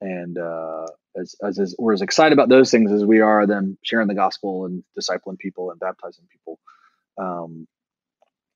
[0.00, 0.86] and uh,
[1.16, 4.14] as, as, as we're as excited about those things as we are them sharing the
[4.14, 6.58] gospel and discipling people and baptizing people.
[7.18, 7.66] Um,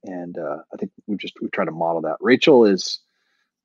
[0.06, 2.16] and uh, i think we just we try to model that.
[2.20, 3.00] Rachel is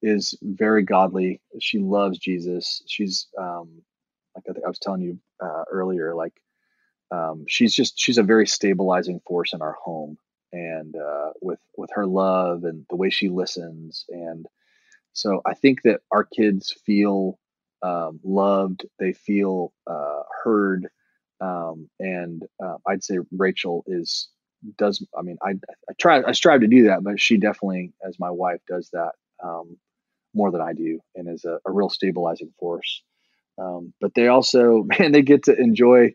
[0.01, 1.41] is very godly.
[1.59, 2.81] She loves jesus.
[2.87, 3.81] She's um,
[4.35, 6.33] like i think i was telling you uh, earlier like
[7.11, 10.17] um, she's just she's a very stabilizing force in our home
[10.51, 14.05] and uh, with with her love and the way she listens.
[14.09, 14.45] And
[15.13, 17.39] so I think that our kids feel
[17.81, 20.87] um, loved, they feel uh, heard,
[21.41, 24.29] um, and uh, I'd say Rachel is
[24.77, 25.05] does.
[25.17, 25.51] I mean, I
[25.89, 29.11] I try I strive to do that, but she definitely, as my wife, does that
[29.43, 29.77] um,
[30.33, 33.03] more than I do, and is a, a real stabilizing force.
[33.57, 36.13] Um, but they also, man, they get to enjoy.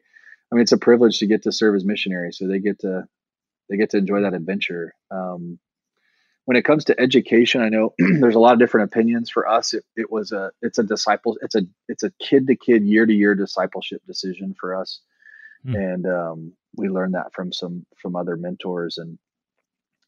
[0.52, 3.04] I mean, it's a privilege to get to serve as missionaries, so they get to
[3.70, 4.94] they get to enjoy that adventure.
[5.10, 5.58] Um,
[6.46, 9.30] when it comes to education, I know there's a lot of different opinions.
[9.30, 12.56] For us, it, it was a it's a disciple it's a it's a kid to
[12.56, 15.00] kid year to year discipleship decision for us,
[15.64, 15.74] hmm.
[15.74, 18.98] and um, we learned that from some from other mentors.
[18.98, 19.18] And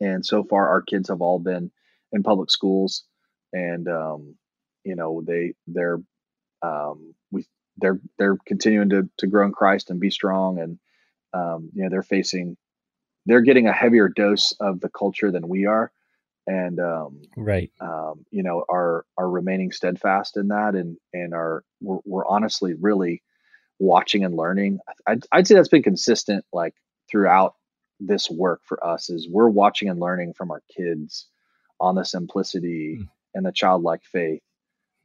[0.00, 1.70] and so far our kids have all been
[2.12, 3.04] in public schools.
[3.52, 4.34] And um,
[4.84, 6.00] you know they they're
[6.62, 7.46] um, we
[7.78, 10.58] they're they're continuing to to grow in Christ and be strong.
[10.58, 10.78] And
[11.32, 12.58] um, you know they're facing
[13.24, 15.90] they're getting a heavier dose of the culture than we are
[16.46, 21.64] and um, right um, you know are are remaining steadfast in that and and are
[21.80, 23.22] we're, we're honestly really
[23.78, 26.74] watching and learning I'd, I'd say that's been consistent like
[27.10, 27.54] throughout
[28.00, 31.26] this work for us is we're watching and learning from our kids
[31.80, 33.08] on the simplicity mm.
[33.34, 34.42] and the childlike faith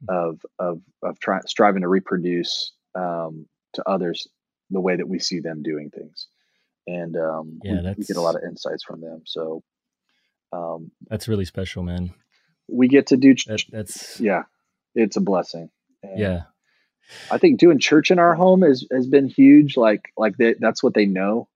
[0.06, 0.14] hmm.
[0.14, 4.28] of of of trying striving to reproduce um, to others
[4.70, 6.28] the way that we see them doing things
[6.86, 9.62] and um, yeah, we, we, get a lot of insights from them so
[10.52, 12.12] um, that's really special, man.
[12.68, 13.34] We get to do.
[13.34, 14.44] Ch- that, that's yeah,
[14.94, 15.70] it's a blessing.
[16.02, 16.42] And yeah,
[17.30, 19.76] I think doing church in our home has has been huge.
[19.76, 21.48] Like like they, that's what they know,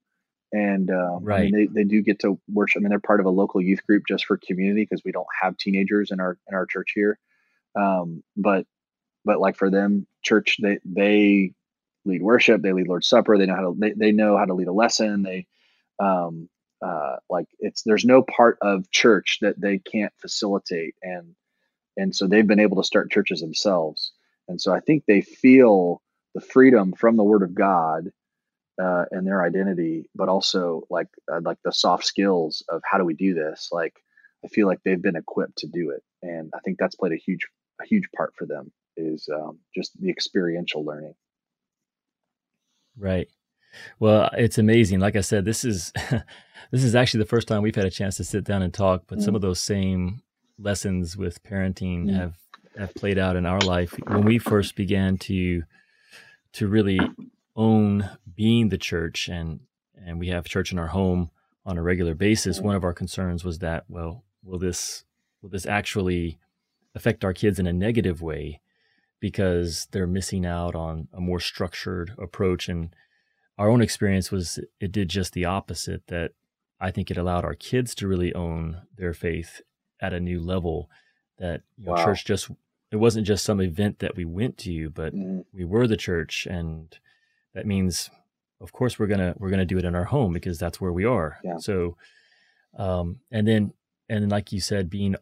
[0.52, 1.40] and um, right.
[1.40, 2.80] I mean, they they do get to worship.
[2.80, 5.26] I mean, they're part of a local youth group just for community because we don't
[5.40, 7.18] have teenagers in our in our church here.
[7.78, 8.66] Um, but
[9.24, 11.52] but like for them, church they they
[12.04, 14.54] lead worship, they lead Lord's Supper, they know how to they, they know how to
[14.54, 15.22] lead a lesson.
[15.22, 15.46] They
[15.98, 16.48] um,
[16.82, 21.34] uh, like it's there's no part of church that they can't facilitate and
[21.96, 24.12] and so they've been able to start churches themselves.
[24.48, 26.02] And so i think they feel
[26.34, 28.10] the freedom from the word of god
[28.80, 33.04] uh, and their identity but also like uh, like the soft skills of how do
[33.04, 33.68] we do this?
[33.72, 33.94] Like
[34.44, 37.16] i feel like they've been equipped to do it and i think that's played a
[37.16, 37.46] huge
[37.80, 41.14] a huge part for them is um, just the experiential learning.
[42.96, 43.28] Right
[43.98, 45.00] well, it's amazing.
[45.00, 45.92] Like I said, this is
[46.70, 49.04] this is actually the first time we've had a chance to sit down and talk.
[49.06, 49.22] But mm.
[49.22, 50.22] some of those same
[50.58, 52.14] lessons with parenting mm.
[52.14, 52.34] have
[52.78, 55.62] have played out in our life when we first began to
[56.52, 57.00] to really
[57.54, 59.60] own being the church and
[59.96, 61.30] and we have church in our home
[61.64, 62.60] on a regular basis.
[62.60, 65.04] One of our concerns was that well, will this
[65.42, 66.38] will this actually
[66.94, 68.60] affect our kids in a negative way
[69.20, 72.94] because they're missing out on a more structured approach and
[73.58, 76.32] our own experience was it did just the opposite that
[76.80, 79.62] I think it allowed our kids to really own their faith
[80.00, 80.90] at a new level
[81.38, 82.04] that you know, wow.
[82.04, 82.50] church just
[82.92, 85.44] it wasn't just some event that we went to but mm.
[85.52, 86.98] we were the church and
[87.54, 88.10] that means
[88.60, 91.04] of course we're gonna we're gonna do it in our home because that's where we
[91.04, 91.56] are yeah.
[91.58, 91.96] so
[92.78, 93.72] um and then
[94.08, 95.16] and then like you said being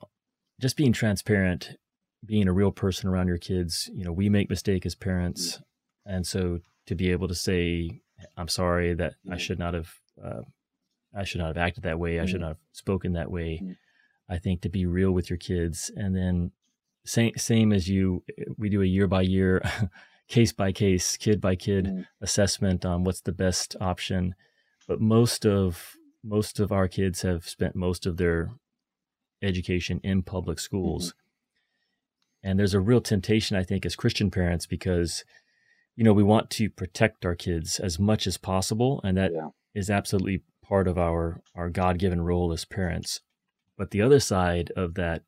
[0.61, 1.76] just being transparent
[2.24, 5.62] being a real person around your kids you know we make mistake as parents mm.
[6.07, 8.03] and so to be able to say
[8.36, 9.34] I'm sorry that mm.
[9.34, 9.90] I should not have
[10.22, 10.42] uh,
[11.14, 12.20] I should not have acted that way.
[12.20, 12.42] I should mm.
[12.42, 13.60] not have spoken that way.
[13.62, 13.76] Mm.
[14.28, 16.52] I think to be real with your kids, and then
[17.04, 18.22] same same as you,
[18.56, 19.62] we do a year by year,
[20.28, 22.06] case by case, kid by kid mm.
[22.20, 24.34] assessment on what's the best option.
[24.88, 28.50] But most of most of our kids have spent most of their
[29.42, 31.08] education in public schools.
[31.08, 31.18] Mm-hmm.
[32.48, 35.24] And there's a real temptation, I think, as Christian parents, because
[35.97, 39.49] you know, we want to protect our kids as much as possible, and that yeah.
[39.74, 43.20] is absolutely part of our our God given role as parents.
[43.76, 45.22] But the other side of that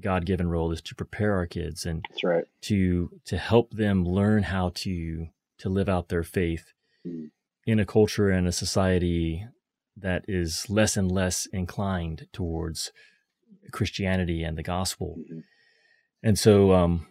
[0.00, 2.44] God given role is to prepare our kids and right.
[2.62, 6.72] to to help them learn how to to live out their faith
[7.06, 7.30] mm.
[7.66, 9.46] in a culture and a society
[9.96, 12.92] that is less and less inclined towards
[13.72, 15.16] Christianity and the gospel.
[15.18, 15.40] Mm-hmm.
[16.22, 17.07] And so um,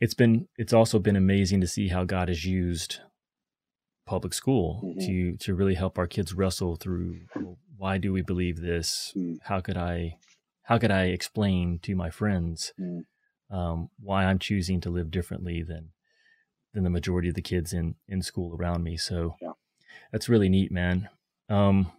[0.00, 3.00] it's been it's also been amazing to see how God has used
[4.06, 5.00] public school mm-hmm.
[5.00, 9.12] to to really help our kids wrestle through well, why do we believe this?
[9.16, 9.38] Mm.
[9.42, 10.18] How could I
[10.62, 13.02] how could I explain to my friends mm.
[13.50, 15.90] um, why I'm choosing to live differently than
[16.74, 18.96] than the majority of the kids in in school around me?
[18.96, 19.52] So yeah.
[20.12, 21.08] that's really neat, man.
[21.48, 21.92] Um,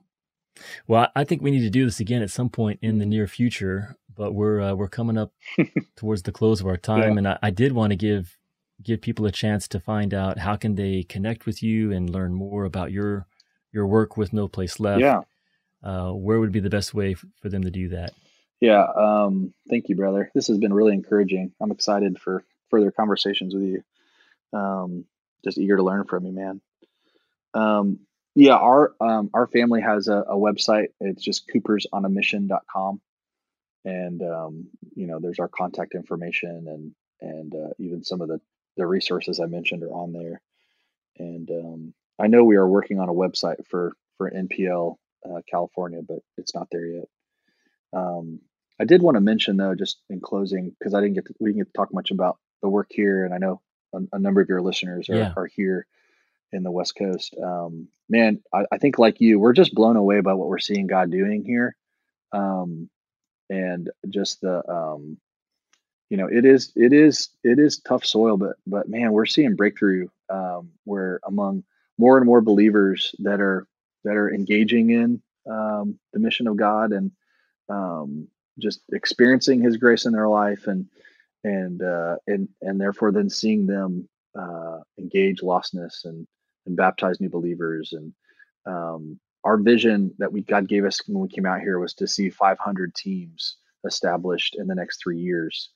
[0.87, 3.11] well, I think we need to do this again at some point in the mm-hmm.
[3.11, 5.31] near future, but we're uh, we're coming up
[5.95, 7.17] towards the close of our time, yeah.
[7.17, 8.37] and I, I did want to give
[8.83, 12.33] give people a chance to find out how can they connect with you and learn
[12.33, 13.27] more about your
[13.71, 14.99] your work with No Place Left.
[14.99, 15.21] Yeah,
[15.81, 18.11] uh, where would be the best way f- for them to do that?
[18.59, 18.83] Yeah.
[18.83, 20.29] Um, thank you, brother.
[20.35, 21.53] This has been really encouraging.
[21.61, 23.83] I'm excited for further conversations with you.
[24.51, 25.05] Um,
[25.45, 26.61] just eager to learn from you, man.
[27.53, 27.99] Um,
[28.35, 30.89] yeah, our um, our family has a, a website.
[30.99, 32.99] It's just coopersonamission.com.
[33.85, 38.39] And um, you know, there's our contact information and and uh, even some of the
[38.77, 40.41] the resources I mentioned are on there.
[41.17, 44.95] And um, I know we are working on a website for for NPL
[45.29, 47.05] uh, California, but it's not there yet.
[47.93, 48.39] Um,
[48.79, 51.49] I did want to mention though, just in closing, because I didn't get to, we
[51.49, 53.61] didn't get to talk much about the work here, and I know
[53.93, 55.33] a, a number of your listeners are, Yeah.
[55.35, 55.85] are here
[56.51, 57.35] in the West Coast.
[57.41, 60.87] Um, man, I, I think like you, we're just blown away by what we're seeing
[60.87, 61.75] God doing here,
[62.31, 62.89] um,
[63.49, 65.17] and just the um,
[66.09, 69.55] you know it is it is it is tough soil, but but man, we're seeing
[69.55, 71.63] breakthrough um, where among
[71.97, 73.67] more and more believers that are
[74.03, 77.11] that are engaging in um, the mission of God and
[77.69, 78.27] um,
[78.59, 80.87] just experiencing His grace in their life and
[81.43, 86.27] and uh, and and therefore then seeing them uh, engage lostness and
[86.65, 88.13] and baptize new believers and
[88.65, 92.07] um, our vision that we God gave us when we came out here was to
[92.07, 95.69] see 500 teams established in the next three years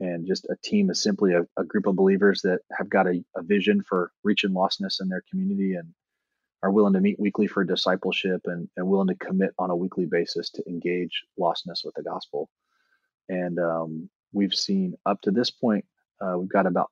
[0.00, 3.24] and just a team is simply a, a group of believers that have got a,
[3.36, 5.88] a vision for reaching lostness in their community and
[6.62, 10.06] are willing to meet weekly for discipleship and, and willing to commit on a weekly
[10.06, 12.48] basis to engage lostness with the gospel.
[13.28, 15.84] And um, we've seen up to this point,
[16.20, 16.90] uh, we've got about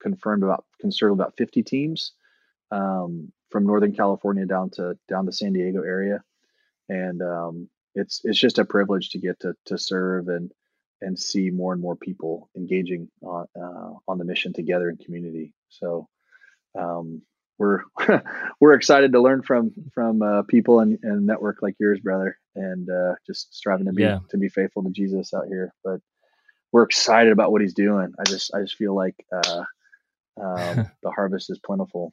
[0.00, 2.12] confirmed about conserved about 50 teams
[2.70, 6.22] um, from Northern California down to down the San Diego area,
[6.88, 10.50] and um, it's it's just a privilege to get to to serve and
[11.02, 15.52] and see more and more people engaging on uh, on the mission together in community.
[15.68, 16.08] So
[16.78, 17.22] um,
[17.58, 17.82] we're
[18.60, 22.88] we're excited to learn from from uh, people and, and network like yours, brother, and
[22.90, 24.20] uh, just striving to be Yeah.
[24.30, 25.72] to be faithful to Jesus out here.
[25.84, 26.00] But
[26.72, 28.12] we're excited about what he's doing.
[28.18, 29.64] I just I just feel like uh,
[30.40, 32.12] um, the harvest is plentiful.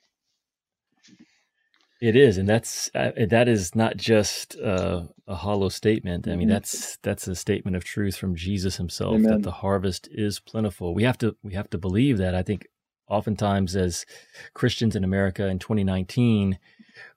[2.10, 6.28] It is, and that's uh, that is not just uh, a hollow statement.
[6.28, 6.52] I mean, Mhm.
[6.52, 9.32] that's that's a statement of truth from Jesus Himself Amen.
[9.32, 10.94] that the harvest is plentiful.
[10.94, 12.36] We have to we have to believe that.
[12.36, 12.68] I think
[13.08, 14.06] oftentimes as
[14.54, 16.60] Christians in America in 2019,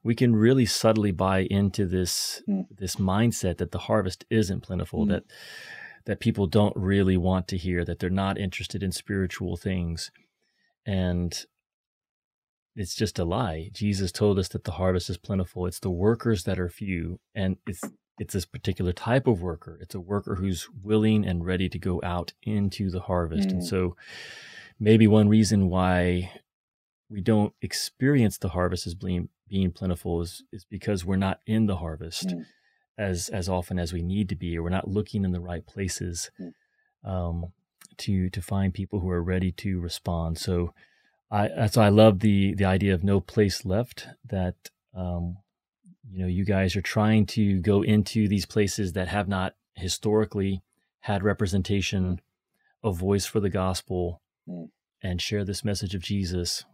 [0.04, 2.66] we can really subtly buy into this Mm.
[2.70, 5.04] this mindset that the harvest isn't plentiful.
[5.04, 5.08] Mm.
[5.08, 5.24] That
[6.04, 7.84] that people don't really want to hear.
[7.84, 10.12] That they're not interested in spiritual things,
[10.86, 11.44] and
[12.76, 13.70] it's just a lie.
[13.72, 15.66] Jesus told us that the harvest is plentiful.
[15.66, 17.82] It's the workers that are few, and it's
[18.18, 19.78] it's this particular type of worker.
[19.82, 23.50] It's a worker who's willing and ready to go out into the harvest.
[23.52, 23.66] And Mm.
[23.66, 23.96] so,
[24.78, 26.32] maybe one reason why
[27.10, 31.66] we don't experience the harvest as being being plentiful is is because we're not in
[31.66, 32.46] the harvest Mm.
[32.98, 35.66] as as often as we need to be, or we're not looking in the right
[35.66, 36.52] places Mm.
[37.04, 37.52] um,
[37.98, 40.38] to to find people who are ready to respond.
[40.38, 40.74] So
[41.30, 44.06] I that's why I love the the idea of no place left.
[44.24, 44.54] That
[44.94, 45.38] um,
[46.08, 50.62] you know you guys are trying to go into these places that have not historically
[51.00, 52.20] had representation,
[52.84, 54.70] a voice for the gospel, Mm.
[55.02, 56.64] and share this message of Jesus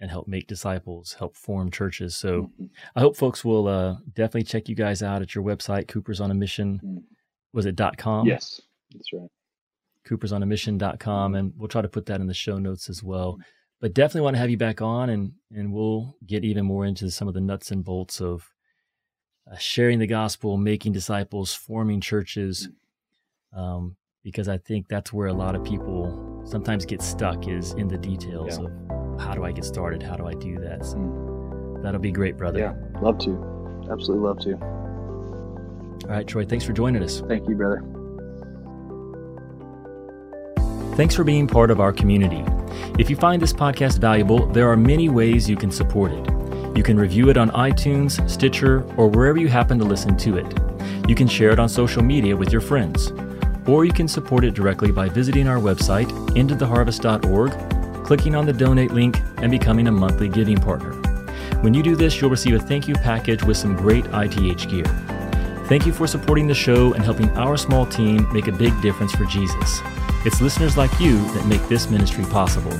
[0.00, 2.16] and help make disciples, help form churches.
[2.16, 2.70] So Mhm.
[2.96, 6.30] I hope folks will uh, definitely check you guys out at your website, Cooper's on
[6.32, 6.80] a Mission.
[6.82, 7.04] Mm.
[7.52, 8.26] Was it dot .com?
[8.26, 8.60] yes,
[8.92, 9.28] that's right.
[10.08, 13.38] coopersonamission.com and we'll try to put that in the show notes as well
[13.80, 17.10] but definitely want to have you back on and and we'll get even more into
[17.10, 18.48] some of the nuts and bolts of
[19.50, 22.68] uh, sharing the gospel making disciples forming churches
[23.52, 27.88] um, because i think that's where a lot of people sometimes get stuck is in
[27.88, 28.66] the details Yeah.
[28.66, 31.82] of how do i get started how do i do that so Mm.
[31.82, 33.30] that'll be great brother Yeah, love to.
[33.90, 34.54] Absolutely love to.
[36.04, 37.82] all right troy thanks for joining us Thank you, brother.
[41.00, 42.44] Thanks for being part of our community.
[42.98, 46.30] If you find this podcast valuable, there are many ways you can support it.
[46.76, 50.46] You can review it on iTunes, Stitcher, or wherever you happen to listen to it.
[51.08, 53.14] You can share it on social media with your friends.
[53.66, 58.90] Or you can support it directly by visiting our website, intotheharvest.org, clicking on the donate
[58.90, 60.92] link, and becoming a monthly giving partner.
[61.62, 64.84] When you do this, you'll receive a thank you package with some great ITH gear.
[65.64, 69.12] Thank you for supporting the show and helping our small team make a big difference
[69.12, 69.80] for Jesus.
[70.22, 72.76] It's listeners like you that make this ministry possible.